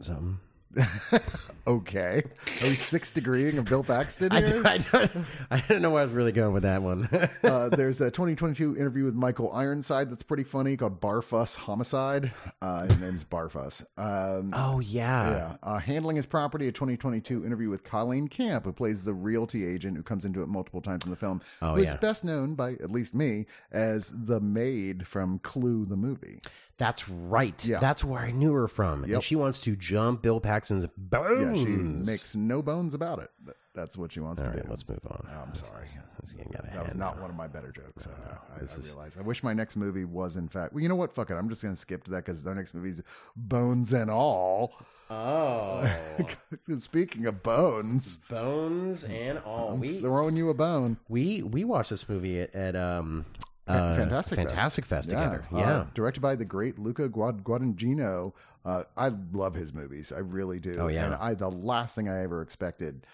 [0.00, 0.38] something.
[1.66, 2.22] okay.
[2.62, 4.32] Are we six degreeing of Bill Paxton?
[4.32, 5.10] I I, don't,
[5.50, 7.08] I don't know where I was really going with that one.
[7.44, 12.32] uh, there's a 2022 interview with Michael Ironside that's pretty funny called Barfuss Homicide.
[12.62, 13.84] Uh, his name's Barfuss.
[13.98, 15.30] Um, oh yeah.
[15.30, 15.56] Yeah.
[15.62, 19.96] Uh, handling his property, a 2022 interview with Colleen Camp, who plays the realty agent
[19.96, 21.40] who comes into it multiple times in the film.
[21.62, 21.96] Oh, who is yeah.
[21.96, 26.40] best known by at least me as the maid from Clue, the movie.
[26.78, 27.64] that's right.
[27.64, 27.78] Yeah.
[27.80, 29.14] That's where I knew her from, Yep.
[29.14, 31.58] and she wants to jump Bill Paxton's Yeah, bones.
[31.60, 33.30] she makes no bones about it.
[33.74, 34.68] That's what she wants All to right, do.
[34.68, 35.26] let's move on.
[35.32, 35.84] Oh, I'm sorry.
[36.20, 37.22] This is getting out of That was not now.
[37.22, 38.06] one of my better jokes.
[38.06, 38.38] I, know.
[38.56, 39.16] I, this I is- realize.
[39.16, 40.72] I wish my next movie was, in fact.
[40.72, 41.12] Well, you know what?
[41.12, 41.34] Fuck it.
[41.34, 43.00] I'm just going to skip to that because their next movie's
[43.36, 44.74] Bones and All.
[45.08, 45.88] Oh,
[46.78, 49.72] Speaking of bones, bones and all.
[49.72, 50.98] I'm We throwing you a bone.
[51.08, 53.26] we we watched this movie at, at um
[53.66, 54.48] Fa- uh, Fantastic Fest.
[54.50, 55.44] Fantastic Fest together.
[55.52, 55.84] Uh, Yeah.
[55.94, 58.32] directed by the great Luca Guad- Guadagnino.
[58.64, 60.12] Uh, I love his movies.
[60.12, 60.74] I really do.
[60.78, 61.06] Oh, yeah.
[61.06, 63.06] And I the last thing I ever expected.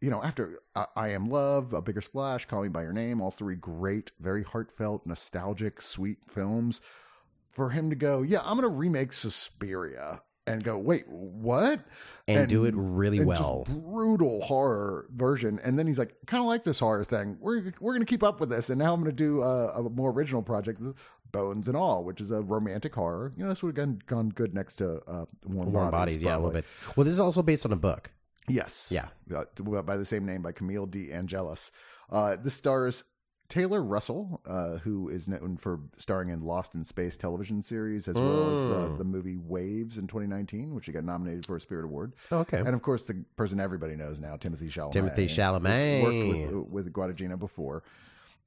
[0.00, 3.20] You know, after I, I Am Love, A Bigger Splash, Call Me by Your Name,
[3.20, 6.80] all three great, very heartfelt, nostalgic, sweet films.
[7.50, 11.80] For him to go, yeah, I'm going to remake Suspiria, and go, wait, what?
[12.26, 13.64] And do it really and well.
[13.66, 15.60] Just brutal horror version.
[15.62, 17.36] And then he's like, kind of like this horror thing.
[17.40, 18.70] We're we're gonna keep up with this.
[18.70, 20.80] And now I'm gonna do a, a more original project,
[21.32, 23.32] Bones and All, which is a romantic horror.
[23.36, 26.14] You know, this would have gone, gone good next to uh, Warm, Warm Bodies.
[26.16, 26.64] bodies, yeah, a little bit.
[26.96, 28.10] Well, this is also based on a book.
[28.48, 28.88] Yes.
[28.90, 29.08] Yeah.
[29.34, 29.44] Uh,
[29.82, 31.70] by the same name, by Camille DeAngelis.
[32.10, 33.04] Uh, this stars
[33.50, 38.14] Taylor Russell, uh, who is known for starring in Lost in Space television series, as
[38.14, 38.98] well as the, Mm.
[38.98, 42.14] the movie Waves in 2019, which he got nominated for a Spirit Award.
[42.30, 42.58] Oh, okay.
[42.58, 44.92] And of course, the person everybody knows now, Timothée Chalamet.
[44.92, 46.02] Timothée Chalamet.
[46.02, 47.82] worked with, with Guadagnino before,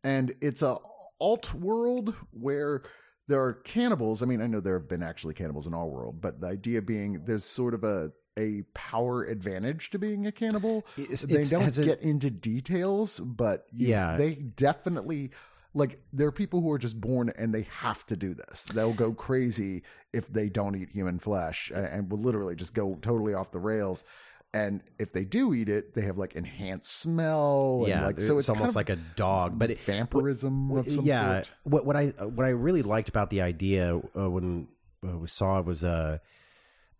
[0.03, 0.77] and it's a
[1.21, 2.81] alt world where
[3.27, 4.21] there are cannibals.
[4.21, 6.81] I mean, I know there have been actually cannibals in our world, but the idea
[6.81, 10.85] being there's sort of a a power advantage to being a cannibal.
[10.97, 14.15] It's- they it's- don't has a- get into details, but you- Yeah.
[14.17, 15.31] they definitely
[15.73, 18.63] like there are people who are just born and they have to do this.
[18.63, 23.33] They'll go crazy if they don't eat human flesh and will literally just go totally
[23.33, 24.03] off the rails.
[24.53, 27.79] And if they do eat it, they have like enhanced smell.
[27.81, 31.05] And yeah, like so it's, almost kind like a dog, but it, vampirism of some
[31.05, 31.43] yeah.
[31.43, 31.51] sort.
[31.63, 34.67] What what I what I really liked about the idea uh, when
[35.07, 36.17] uh, we saw it was uh,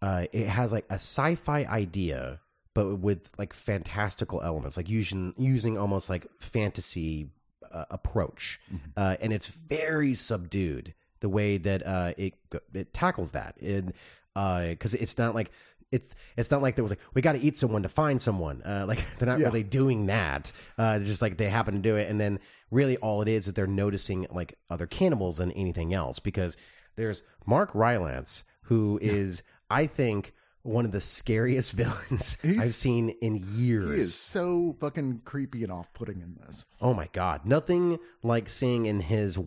[0.01, 2.39] uh, it has like a sci-fi idea,
[2.73, 7.29] but with like fantastical elements, like using using almost like fantasy
[7.71, 8.59] uh, approach,
[8.97, 12.33] uh, and it's very subdued the way that uh, it
[12.73, 13.93] it tackles that, and
[14.33, 15.51] because it's not like.
[15.91, 18.61] It's it's not like there was like we got to eat someone to find someone.
[18.63, 19.45] Uh, like they're not Yeah.
[19.47, 20.51] really doing that.
[20.77, 22.39] Uh, it's just like they happen to do it, and then
[22.71, 26.19] really all it is is they're noticing like other cannibals than anything else.
[26.19, 26.55] Because
[26.95, 30.33] there's Mark Rylance, who is I think
[30.63, 33.89] one of the scariest villains He's- I've seen in years.
[33.89, 36.65] He is so fucking creepy and off putting in this.
[36.79, 39.37] Oh my god, nothing like seeing in his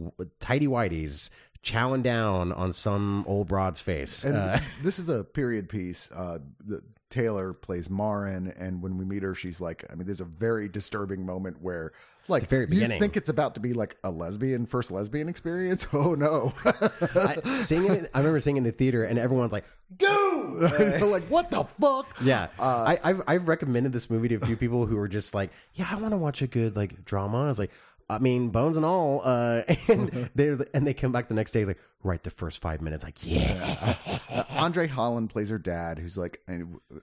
[0.41, 1.31] tidy whities
[1.65, 4.25] chowing down on some old broad's face.
[4.25, 6.11] And Uh, this is a period piece.
[6.15, 10.21] Uh, the, Taylor plays Marin, and when we meet her, she's like, I mean, there's
[10.21, 11.93] a very disturbing moment where,
[12.27, 12.99] like, very you beginning.
[12.99, 15.87] think it's about to be like a lesbian first lesbian experience.
[15.93, 16.53] Oh no!
[16.65, 19.65] I, seeing it, I remember seeing it in the theater, and everyone's like,
[19.97, 20.57] "Go!"
[21.09, 22.09] like, what the fuck?
[22.21, 25.51] Yeah, I, I've I've recommended this movie to a few people who were just like,
[25.75, 27.71] "Yeah, I want to watch a good like drama." I was like,
[28.09, 31.65] "I mean, bones and all," uh, and they and they come back the next day
[31.65, 33.97] like, right the first five minutes, like, "Yeah,
[34.51, 36.61] Andre Holland plays her dad, who's like, I,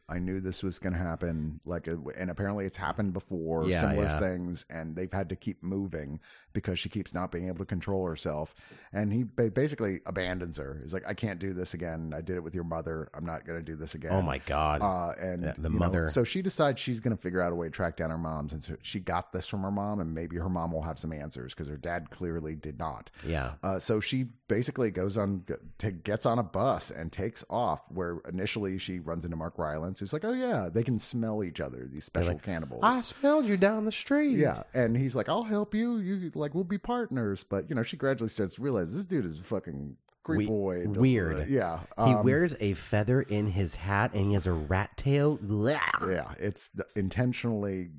[0.07, 1.59] I knew this was going to happen.
[1.65, 4.19] Like, uh, and apparently it's happened before, Yeah, similar yeah.
[4.19, 6.19] things, and they've had to keep moving
[6.53, 8.53] because she keeps not being able to control herself.
[8.93, 10.79] And he ba- basically abandons her.
[10.83, 12.13] He's like, I can't do this again.
[12.15, 13.09] I did it with your mother.
[13.13, 14.11] I'm not going to do this again.
[14.13, 16.07] oh my god." Uh, and the you know, mother.
[16.09, 18.53] so she decides she's going to figure out a way to track down her mom's,
[18.53, 21.11] and so she got this from her mom, and maybe her mom will have some
[21.11, 23.09] answers because her dad clearly did not.
[23.25, 25.45] yeah, Uh, so she basically goes on,
[25.79, 27.81] to, gets on a bus and takes off.
[27.89, 31.59] Where initially she runs into Mark Rylance, who's like, "Oh yeah, they can smell each
[31.59, 31.87] other.
[31.91, 34.37] These special cannibals." I smelled you down the street.
[34.37, 35.97] yeah, and he's like, "I'll help you.
[35.97, 39.25] You like, we'll be partners." But you know, she gradually starts to realize this dude
[39.25, 41.49] is fucking We- creepoid, weird.
[41.49, 45.37] Yeah, He um, wears a feather in his hat, and he has a rat tail.
[45.41, 45.79] Blah.
[46.07, 47.89] Yeah, it's intentionally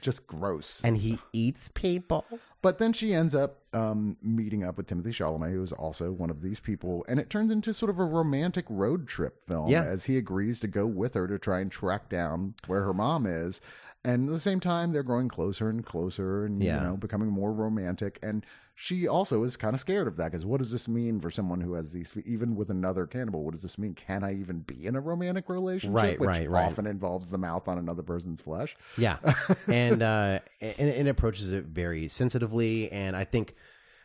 [0.00, 0.80] just gross.
[0.84, 2.24] And he eats people.
[2.60, 6.30] But then she ends up um, meeting up with Timothée Chalamet, who is also one
[6.30, 9.82] of these people, and it turns into sort of a romantic road trip film Yeah.
[9.84, 13.26] as he agrees to go with her to try and track down where her mom
[13.26, 13.60] is.
[14.04, 16.80] And at the same time, they're growing closer and closer, and Yeah.
[16.82, 18.18] you know, becoming more romantic.
[18.22, 18.44] And
[18.80, 21.60] she also is kind of scared of that because what does this mean for someone
[21.60, 22.16] who has these?
[22.24, 23.92] Even with another cannibal, what does this mean?
[23.92, 25.96] Can I even be in a romantic relationship?
[25.96, 26.66] Right, Which right, right.
[26.66, 28.76] Often involves the mouth on another person's flesh.
[28.96, 29.16] Yeah,
[29.66, 33.56] and uh, and, and approaches it very sensitively, and I think,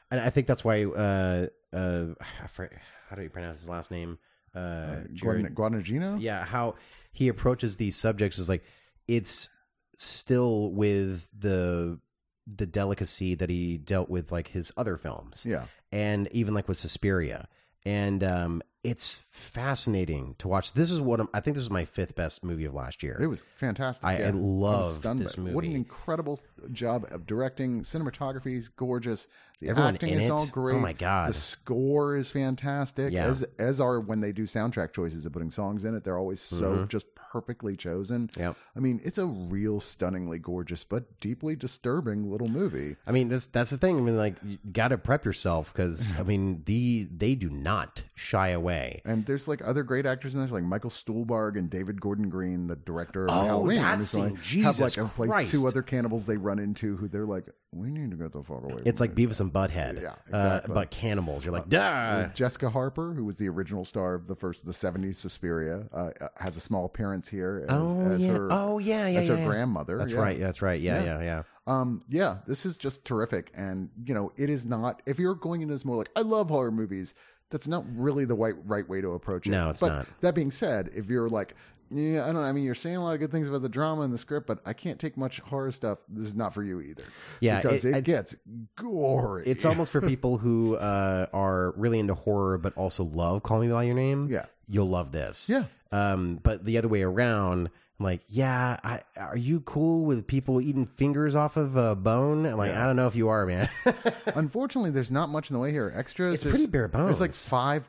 [0.09, 0.85] and I think that's why.
[0.85, 2.05] Uh, uh,
[2.49, 4.17] how do you pronounce his last name?
[4.55, 5.53] Uh, Jared.
[5.53, 6.19] Guadagnino.
[6.19, 6.77] yeah, how
[7.11, 8.63] he approaches these subjects is like
[9.07, 9.49] it's
[9.97, 11.99] still with the
[12.47, 15.65] the delicacy that he dealt with like his other films Yeah.
[15.91, 17.47] and even like with Suspiria.
[17.85, 20.73] And um it's fascinating to watch.
[20.73, 21.55] This is what I'm, I think.
[21.55, 23.17] This is my fifth best movie of last year.
[23.21, 24.05] It was fantastic.
[24.05, 25.53] I- I was loved this it.
[25.53, 26.39] What an incredible
[26.71, 27.81] job of directing.
[27.83, 29.27] Cinematography is gorgeous.
[29.59, 30.31] The Everyone acting in is it?
[30.31, 30.75] all great.
[30.75, 31.29] Oh my God.
[31.29, 33.13] The score is fantastic.
[33.13, 33.27] Yeah.
[33.27, 36.41] As as are when they do soundtrack choices of putting songs in it, they're always
[36.41, 38.27] so just perfectly chosen.
[38.27, 38.51] Mm-hmm.
[38.75, 42.97] I mean, it's a real stunningly gorgeous but deeply disturbing little movie.
[43.07, 43.97] I mean, that's that's the thing.
[43.97, 48.03] I mean, like you got to prep yourself because I mean, the they do not
[48.15, 48.72] shy away.
[49.05, 52.67] And there's like other great actors in this, like Michael Stuhlbarg and David Gordon Green,
[52.67, 53.77] the director of Oh, Halloween.
[53.81, 54.63] that It's like, scene.
[54.63, 58.11] have like, a- like two other cannibals they run into who they're like, we need
[58.11, 58.81] to get the fuck away.
[58.85, 59.15] It's like.
[59.15, 61.43] Beavis and Butthead, Yeah, uh, but cannibals.
[61.45, 62.27] You're like, Uh, duh.
[62.33, 66.11] Jessica Harper, who was the original star of the first, of the '70s Suspiria, uh,
[66.21, 68.31] uh, has a small appearance here as, Oh as yeah.
[68.33, 69.07] her, oh yeah.
[69.07, 69.19] Yeah.
[69.19, 69.47] as yeah, her yeah.
[69.47, 69.97] grandmother.
[69.97, 70.39] That's right.
[70.39, 70.79] That's right.
[70.81, 71.03] Yeah.
[71.03, 71.19] Yeah.
[71.19, 71.23] Yeah.
[71.23, 71.43] Yeah.
[71.65, 75.01] Um, yeah, this is just terrific, and you know, it is not.
[75.05, 77.15] If you're going into this more like I love horror movies,
[77.53, 79.51] that's not really the right right way to approach it.
[79.51, 80.07] No, it's but not.
[80.19, 81.55] That being said, if you're like,
[81.91, 82.35] yeah, I don't.
[82.35, 84.17] know, I mean, you're saying a lot of good things about the drama and the
[84.17, 85.99] script, but I can't take much horror stuff.
[86.09, 87.03] This is not for you either.
[87.39, 88.35] Yeah, because it- it, I- gets
[88.75, 89.43] gory.
[89.45, 93.69] It's almost for people who uh, are really into horror but also love Call Me
[93.69, 94.27] by Your Name.
[94.31, 94.45] Yeah.
[94.67, 95.49] you'll love this.
[95.49, 95.65] Yeah.
[95.91, 97.69] Um, but the other way around,
[97.99, 102.45] I'm like, yeah, I, are you cool with people eating fingers off of a bone?
[102.47, 103.69] I'm like, I don't know if you are, man.
[104.25, 105.93] Unfortunately, there's not much in the way here.
[105.95, 106.33] Extras.
[106.35, 107.05] It's there's- pretty bare bones.
[107.05, 107.47] There's like bones.
[107.47, 107.87] five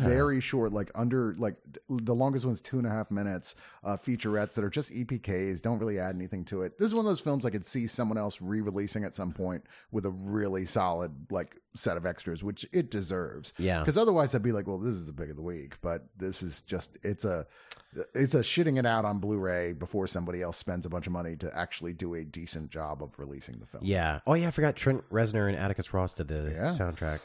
[0.00, 1.56] very short, like under like
[1.88, 3.54] the longest one's two and a half minutes.
[3.84, 6.76] Uh, featurettes that are just EPKs, don't really add anything to it.
[6.76, 9.62] This is one of those films I could see someone else re-releasing at some point
[9.92, 13.52] with a really solid like set of extras, which it deserves.
[13.58, 13.80] Yeah.
[13.80, 15.74] Because otherwise, I'd be like, well, this is the big of the week.
[15.80, 17.46] But this is just it's a
[18.14, 21.36] it's a shitting it out on Blu-ray before somebody else spends a bunch of money
[21.36, 23.84] to actually do a decent job of releasing the film.
[23.84, 24.20] yeah.
[24.26, 26.68] Oh yeah, I forgot Trent Reznor and Atticus Ross did the Yeah.
[26.68, 27.20] soundtrack.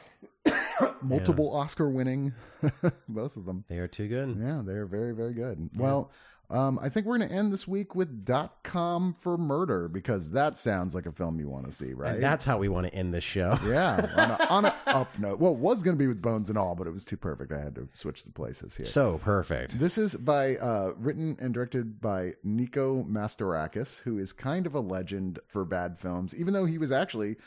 [1.02, 2.34] multiple Oscar winning,
[3.10, 3.64] both of them.
[3.68, 4.38] They are too good.
[4.40, 5.70] Yeah, they're very, very good.
[5.76, 6.12] Well,
[6.52, 10.32] um, I think we're going to end this week with Dot Com for Murder because
[10.32, 12.16] that sounds like a film you want to see, right?
[12.16, 13.58] And that's how we want to end this show.
[13.66, 15.40] yeah, on a, on a up note.
[15.40, 17.54] Well, it was going to be with Bones and all, but it was too perfect.
[17.54, 18.86] I had to switch the places here.
[18.86, 19.80] So perfect.
[19.80, 24.82] This is by uh, written and directed by Nico Mastorakis, who is kind of a
[24.82, 27.38] legend for bad films, even though he was actually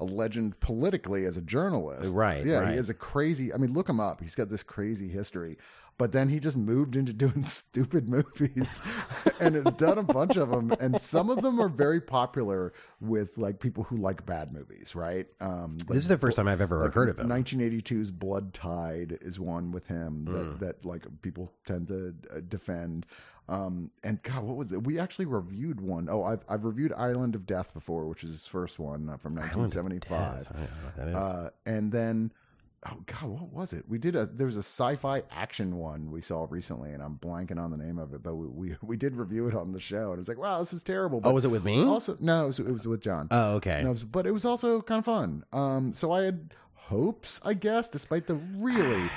[0.00, 2.12] a legend politically as a journalist.
[2.12, 2.70] Right, Yeah, right.
[2.70, 3.52] he has a crazy.
[3.52, 4.20] I mean, look him up.
[4.20, 5.56] He's got this crazy history.
[5.96, 8.82] But then he just moved into doing stupid movies
[9.40, 10.72] and has done a bunch of them.
[10.80, 15.28] And some of them are very popular with like people who like bad movies, right?
[15.40, 17.28] Um, This is the first time I've ever like heard of him.
[17.28, 20.58] 1982's Blood Tide is one with him that, Mm.
[20.58, 23.06] that like people tend to uh, defend.
[23.48, 24.84] Um, and God, what was it?
[24.84, 26.08] We actually reviewed one.
[26.10, 29.34] Oh, I've I've reviewed Island of Death before, which is his first one uh, from
[29.34, 30.08] 1975.
[30.08, 30.48] Death.
[30.50, 31.16] I don't know what that is.
[31.16, 32.32] Uh, and then,
[32.90, 33.84] oh God, what was it?
[33.86, 37.58] We did a there was a sci-fi action one we saw recently, and I'm blanking
[37.58, 40.12] on the name of it, but we we, we did review it on the show,
[40.12, 41.20] and it's like, wow, this is terrible.
[41.20, 41.84] But oh, was it with me?
[41.84, 43.28] also no, it was, it was with John.
[43.30, 43.84] oh, okay.
[44.10, 45.44] But it was also kind of fun.
[45.52, 46.54] Um, so I had
[46.88, 49.08] hopes, I guess, despite the really,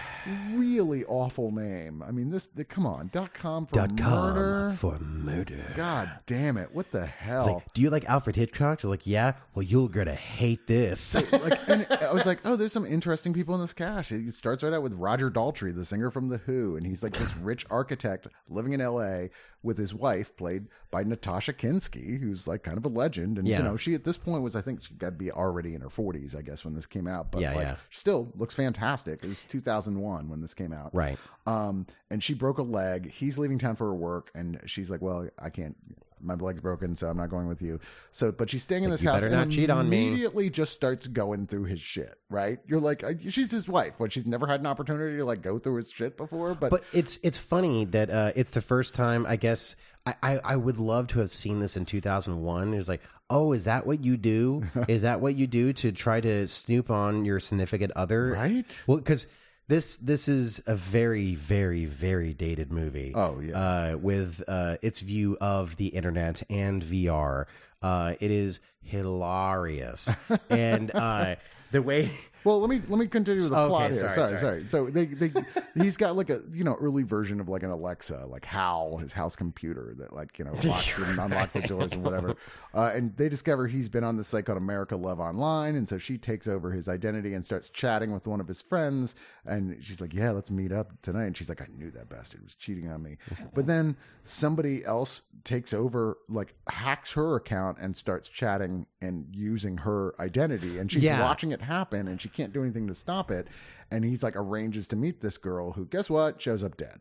[0.53, 2.01] really awful name.
[2.01, 4.75] I mean, this, the, come on, dot com for Dot com murder.
[4.77, 5.73] for murder.
[5.75, 6.73] God damn it!
[6.73, 7.39] What the hell?
[7.41, 8.79] It's like, do you like Alfred Hitchcock?
[8.79, 9.33] She's like, yeah.
[9.53, 11.13] Well, you're gonna hate this.
[11.31, 14.11] like, and I was like, oh, there's some interesting people in this cast.
[14.11, 17.13] It starts right out with Roger Daltrey, the singer from The Who, and he's like
[17.17, 19.29] this rich architect living in L.A.
[19.61, 23.37] with his wife, played by Natasha Kinski, who's like kind of a legend.
[23.37, 23.57] And Yeah.
[23.57, 25.81] you know, she at this point was, I think, she got to be already in
[25.81, 27.31] her 40s, I guess, when this came out.
[27.31, 27.75] But Yeah, like, yeah.
[27.91, 29.23] still looks fantastic.
[29.23, 31.17] It was 2001 when this came out, right.
[31.45, 33.11] um, and she broke a leg.
[33.11, 35.75] He's leaving town for her work, and she's like, "Well, I can't.
[36.19, 37.79] My leg's broken, so I'm not going with you."
[38.11, 39.17] So, but she's staying in this house.
[39.21, 40.07] better and not cheat on me.
[40.07, 42.15] Immediately, just starts going through his shit.
[42.29, 42.59] Right?
[42.65, 45.59] You're like, I- she's his wife, but she's never had an opportunity to like go
[45.59, 46.55] through his shit before.
[46.55, 49.25] But, But it's it's funny that uh, it's the first time.
[49.27, 49.75] I guess
[50.07, 52.73] I, I I would love to have seen this in 2001.
[52.73, 54.63] It was like, oh, is that what you do?
[54.87, 58.31] is that what you do to try to snoop on your significant other?
[58.31, 58.79] right?
[58.87, 59.27] Well, because
[59.67, 63.11] this this is a very very very dated movie.
[63.15, 63.59] Oh, yeah.
[63.59, 67.45] uh, with uh, its view of the internet and VR.
[67.81, 70.09] Uh, it is hilarious,
[70.49, 71.35] and uh,
[71.71, 72.09] the way
[72.47, 73.99] Well, let me let me continue with the Okay, plot here.
[73.99, 74.39] sorry, Sorry, sorry.
[74.39, 74.67] sorry.
[74.69, 75.31] So they they
[75.75, 79.11] he's got like a you know early version of like an Alexa, like Hal, his
[79.11, 82.37] house computer that like you know locks and unlocks the doors and whatever.
[82.73, 85.97] Uh, and they discover he's been on this site called America Love Online, and so
[85.97, 89.13] she takes over his identity and starts chatting with one of his friends.
[89.45, 92.43] And she's like, "Yeah, let's meet up tonight." And she's like, "I knew that bastard
[92.43, 93.17] was cheating on me."
[93.53, 99.79] But then somebody else takes over, like hacks her account and starts chatting and using
[99.79, 101.21] her identity, and she's Yeah.
[101.21, 103.47] watching it happen, and she can't do anything to stop it.
[103.91, 106.99] And he's like arranges to meet this girl who, guess what, shows up dead.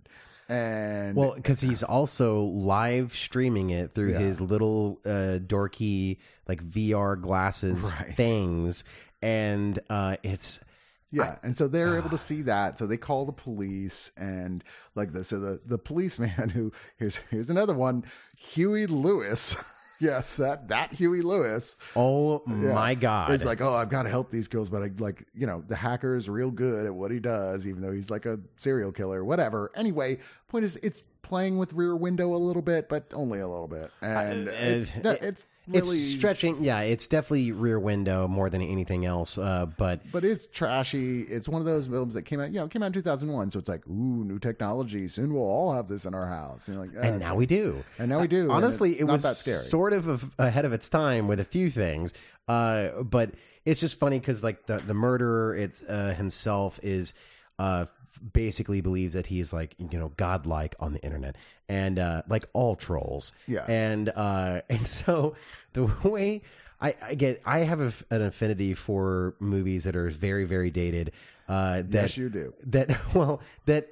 [0.49, 4.19] And Well, because he's also live streaming it through Yeah.
[4.21, 6.19] his little uh, dorky
[6.49, 8.17] like VR glasses Right.
[8.17, 8.85] things,
[9.21, 10.61] and uh, it's
[11.11, 12.79] Yeah, and so they're able to see that.
[12.79, 14.63] So they call the police and
[14.95, 15.29] like this.
[15.29, 18.05] so the the policeman who here's here's another one,
[18.37, 19.57] Huey Lewis.
[20.01, 21.77] yes, that that Huey Lewis.
[21.95, 22.73] oh Yeah.
[22.75, 23.31] my god!
[23.31, 25.77] He's like, oh, I've got to help these girls, but I like, you know, the
[25.77, 29.25] hacker is real good at what he does, even though he's like a serial killer,
[29.25, 29.71] whatever.
[29.75, 30.19] Anyway,
[30.49, 33.91] point is, it's playing with Rear Window a little bit, but only a little bit,
[34.01, 36.63] and Uh, it's uh, it's really, it's stretching.
[36.65, 39.37] Yeah, it's definitely Rear Window more than anything else.
[39.37, 41.23] Uh, but but it's trashy.
[41.23, 43.51] It's one of those films that came out, you know, came out in 2001.
[43.51, 45.09] So it's like, ooh, new technology.
[45.09, 46.69] Soon we'll all have this in our house.
[46.69, 47.85] And, like, and uh, now we do.
[47.99, 48.51] and now we do.
[48.51, 49.65] Honestly, it was that scary.
[49.65, 52.13] sort of of- ahead of its time with a few things.
[52.49, 53.33] Uh, but
[53.65, 57.13] it's just funny because like the the murderer, it's uh, himself is
[57.59, 57.87] uh
[58.33, 61.37] basically believes that he's like you know godlike on the internet
[61.69, 63.65] and uh like all trolls Yeah.
[63.69, 65.35] and uh and so
[65.73, 66.43] the way
[66.81, 71.13] i i get i have a, an affinity for movies that are very very dated
[71.49, 72.55] uh that yes, you do.
[72.67, 73.89] that well that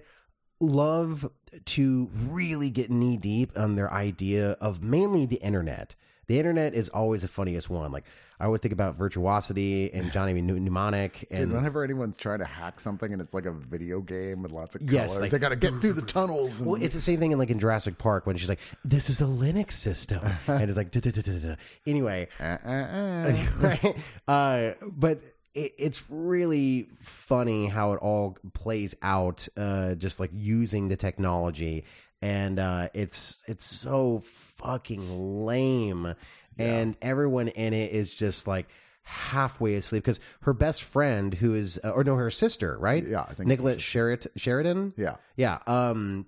[0.61, 1.31] love
[1.67, 5.95] to really get knee deep on their idea of mainly the internet.
[6.27, 7.93] The internet is always the funniest one.
[7.93, 8.05] Like
[8.41, 12.45] I always think about virtuosity and Johnny Mne- Mnemonic and Dude, whenever anyone's trying to
[12.45, 15.39] hack something and it's like a video game with lots of colors, Yes, like- they
[15.39, 16.61] got to get through the tunnels.
[16.61, 19.09] And, Well, it's the same thing in like in Jurassic Park when she's like, "This
[19.11, 21.57] is a Linux system," and it's like, "Da-da-da-da-da."
[21.87, 23.45] anyway, uh, uh, uh.
[23.61, 23.97] right?
[24.29, 25.21] Uh, but
[25.55, 31.85] it, it's really funny how it all plays out, uh, just like using the technology,
[32.25, 36.15] and uh, it's it's so fucking lame,
[36.59, 38.67] and everyone in it is just like
[39.03, 43.07] halfway asleep because her best friend who is uh, or no her sister right?
[43.07, 44.95] Yeah, I think Nicolette Sheridan Sheridan?
[44.97, 45.17] Yeah.
[45.37, 46.25] yeah um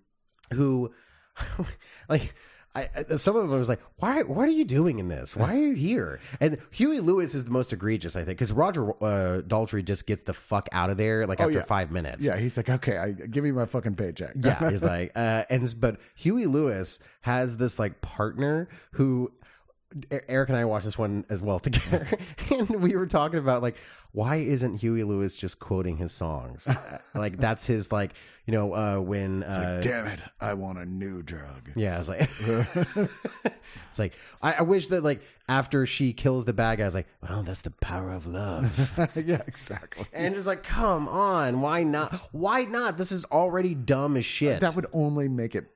[0.53, 0.93] who
[2.11, 2.35] like
[2.77, 4.23] I, I- some of them was like, why?
[4.23, 5.35] What are you doing in this?
[5.35, 6.21] Why are you here?
[6.41, 10.23] And Huey Lewis is the most egregious, I think, because Roger uh, Daltrey just gets
[10.23, 11.65] the fuck out of there like after yeah.
[11.65, 12.25] five minutes.
[12.25, 14.35] Yeah, he's like, okay, I, give me my fucking paycheck.
[14.41, 14.71] yeah.
[14.71, 19.33] He's like, uh, and but Huey Lewis has this like partner who.
[20.29, 22.07] Eric and I watched this one as well together,
[22.51, 23.77] and we were talking about like
[24.17, 26.67] why isn't Huey Lewis just quoting his songs?
[27.15, 28.15] like that's his like
[28.47, 31.71] you know uh, when uh, Damn it, I want a new drug.
[31.77, 32.21] yeah, it's like
[33.91, 35.21] it's like I, I wish that like
[35.51, 38.91] after she kills the bad guy, I was like, well, that's the power of love,
[39.15, 40.07] yeah, exactly.
[40.15, 42.15] and just like, come on, why not?
[42.33, 42.97] Why not?
[42.97, 44.61] This is already dumb as shit.
[44.61, 45.71] That would only make it.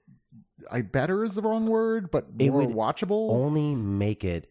[0.71, 3.31] I better is the wrong word, but It more watchable.
[3.31, 4.51] only make it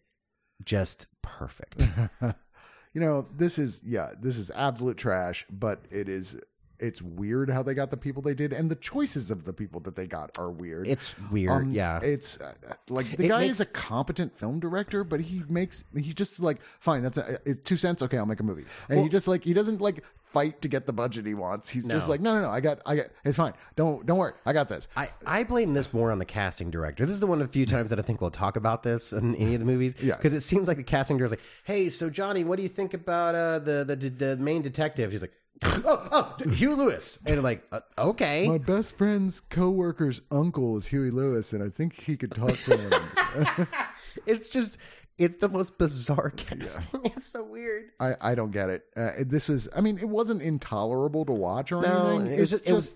[0.64, 1.88] just perfect.
[2.22, 6.38] you know, this is yeah, this is absolute trash, but it is.
[6.80, 9.80] It's weird how they got the people they did, and the choices of the people
[9.80, 10.86] that they got are weird.
[10.88, 12.00] It's weird, Um, yeah.
[12.02, 12.54] It's uh,
[12.88, 16.40] like the It guy makes- is a competent film director, but he makes he just
[16.40, 17.02] like fine.
[17.02, 18.02] That's a, it's two cents.
[18.02, 18.64] Okay, I'll make a movie.
[18.88, 20.02] And he just like he doesn't like
[20.32, 21.68] fight to get the budget he wants.
[21.68, 22.50] He's just like no, no, no.
[22.50, 23.06] I got, I got.
[23.24, 23.52] It's fine.
[23.74, 24.32] Don't, don't worry.
[24.46, 24.86] I got this.
[24.96, 27.04] I, I blame this more on the casting director.
[27.04, 29.12] This is the one of the few times that I think we'll talk about this
[29.12, 29.94] in any of the movies.
[30.00, 30.18] Yes.
[30.18, 32.94] Because it seems like the casting director's like, hey, so Johnny, what do you think
[32.94, 35.10] about uh, the, the the main detective?
[35.10, 37.18] He's like, oh, oh, Hugh Lewis.
[37.26, 38.48] And like, uh, okay.
[38.48, 42.76] My best friend's coworker's uncle is Huey Lewis, and I think he could talk to
[42.76, 43.68] him.
[44.26, 44.76] It's just,
[45.18, 47.00] it's the most bizarre casting.
[47.04, 47.90] It's so weird.
[48.00, 48.84] I, I don't get it.
[48.96, 52.32] Uh, this is, I mean, it wasn't intolerable to watch or No, anything.
[52.36, 52.92] it was, It's just, it was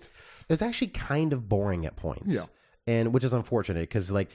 [0.49, 2.35] it was actually kind of boring at points.
[2.35, 2.41] Yeah.
[2.85, 4.29] and which is unfortunate because like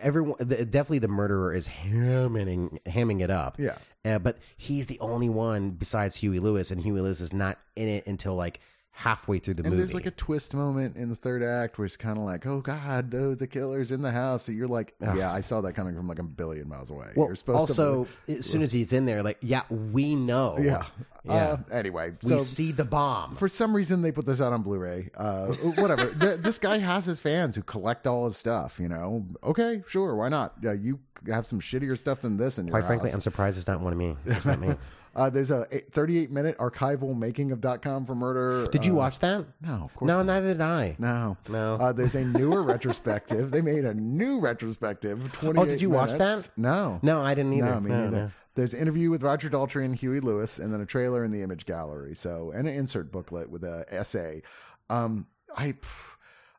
[0.00, 3.58] everyone, the, definitely the murderer is hamming hamming it up.
[3.58, 3.76] Yeah.
[4.04, 7.88] Uh, but he's the only one besides Huey Lewis, and Huey Lewis is not in
[7.88, 8.60] it until like
[8.94, 9.78] halfway through the and movie.
[9.78, 12.60] there's like a twist moment in the third act where it's kind of like, oh
[12.60, 14.44] god, oh, the killer's in the house.
[14.44, 17.12] So you're like, yeah, I saw that coming from like a billion miles away.
[17.16, 18.32] well, you're supposed also to.
[18.38, 20.56] as soon as he's in there, like yeah, we know.
[20.58, 20.84] Yeah.
[21.24, 21.32] yeah.
[21.32, 23.34] Uh, anyway, we so see the bomb.
[23.36, 25.10] for some reason they put this out on Blu-ray.
[25.16, 26.12] Uh, whatever.
[26.20, 28.78] Th- this guy has his fans who collect all his stuff.
[28.78, 30.54] You know, okay, sure, why not?
[30.62, 33.10] Yeah, you have some shittier stuff than this in your Quite frankly.
[33.10, 34.16] I'm surprised it's not one of me.
[34.26, 34.74] It's not me.
[35.14, 38.66] Uh, there's a 38 minute archival making of .com for murder.
[38.68, 39.44] Did you Uh, watch that?
[39.60, 40.26] No, of course No, not.
[40.26, 40.96] neither did I.
[40.98, 41.74] No, No.
[41.76, 43.50] Uh, there's a newer retrospective.
[43.50, 45.32] They made a new retrospective.
[45.34, 46.48] 28 Oh, did you watch that?
[46.56, 47.70] No, No, I didn't either.
[47.74, 48.16] No, me No, neither.
[48.16, 48.30] no.
[48.54, 51.42] There's an interview with Roger Daltrey and Huey Lewis, and then a trailer in the
[51.42, 52.14] image gallery.
[52.14, 54.42] So, and an insert booklet with a essay.
[54.90, 55.74] Um, I,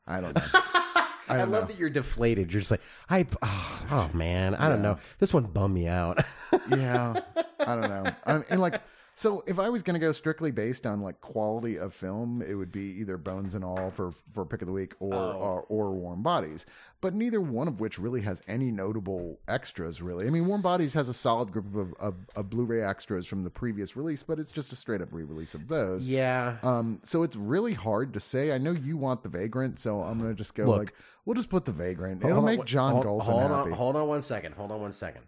[0.08, 0.41] I don't know.
[1.30, 2.51] I, don't love that you're deflated.
[2.51, 4.97] You're just like, I, oh, oh, man, I don't know.
[5.19, 6.24] This one bummed me out.
[6.69, 7.19] yeah,
[7.59, 8.11] I don't know.
[8.26, 8.82] I and like,
[9.16, 12.55] so if I was going to go strictly based on like quality of film, it
[12.55, 15.91] would be either Bones and All for for pick of the week or or, or
[15.91, 16.66] Warm Bodies.
[17.01, 20.01] But neither one of which really has any notable extras.
[20.01, 23.43] Really, I mean, Warm Bodies has a solid group of, of, of Blu-ray extras from
[23.43, 26.07] the previous release, but it's just a straight up re-release of those.
[26.07, 26.57] yeah.
[26.64, 28.53] Um, so it's really hard to say.
[28.53, 30.78] I know you want the Vagrant, so I'm gonna just go Look.
[30.80, 30.93] like,
[31.26, 32.24] we'll just put the Vagrant.
[32.24, 33.72] It'll on, make John hold, Golson hold happy.
[33.72, 34.53] On, hold on one second.
[34.53, 35.24] Hold on one second.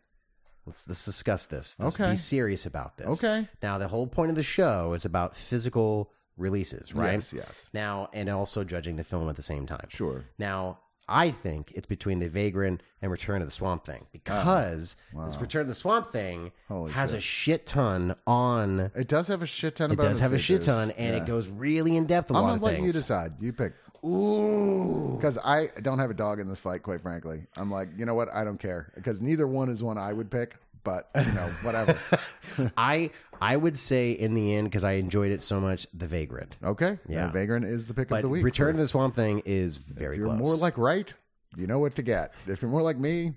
[0.66, 1.78] Let's let's discuss this.
[1.80, 2.12] Let's Okay.
[2.12, 3.24] Be serious about this.
[3.24, 3.48] Okay.
[3.62, 7.14] Now the whole point of the show is about physical releases, right?
[7.14, 7.70] Yes, yes.
[7.74, 9.88] Now and also judging the film at the same time.
[9.90, 10.26] Sure.
[10.38, 14.96] Now I think it's between the Vagrant and Return of the Swamp Thing ah, because
[15.28, 17.18] this Return of the Swamp Thing Oh, Holy has shit.
[17.20, 18.92] a shit ton on.
[18.96, 19.92] It does have a shit ton.
[19.92, 21.22] It does have a shit ton, and Yeah.
[21.22, 22.32] it goes really in depth.
[22.32, 22.88] I'm gonna let things.
[22.88, 23.34] you decide.
[23.40, 23.74] You pick.
[24.06, 25.16] Ooh.
[25.18, 27.44] Because I don't have a dog in this fight, quite frankly.
[27.58, 28.34] I'm like, you know what?
[28.34, 28.92] I don't care.
[28.96, 30.56] Because neither one is one I would pick.
[30.84, 31.98] But you know, whatever.
[32.78, 33.10] I
[33.42, 36.58] I would say in the end because I enjoyed it so much, the Vagrant.
[36.64, 37.00] Okay.
[37.10, 37.32] Yeah.
[37.32, 38.44] Vagrant is the pick But of the week.
[38.44, 40.38] Return to the Swamp Thing is very If you're close.
[40.40, 41.12] more like right,
[41.58, 42.34] you know what to get.
[42.46, 43.34] If you're more like me,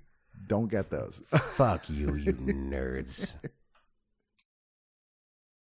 [0.46, 1.22] don't get those.
[1.54, 3.36] fuck you, you nerds.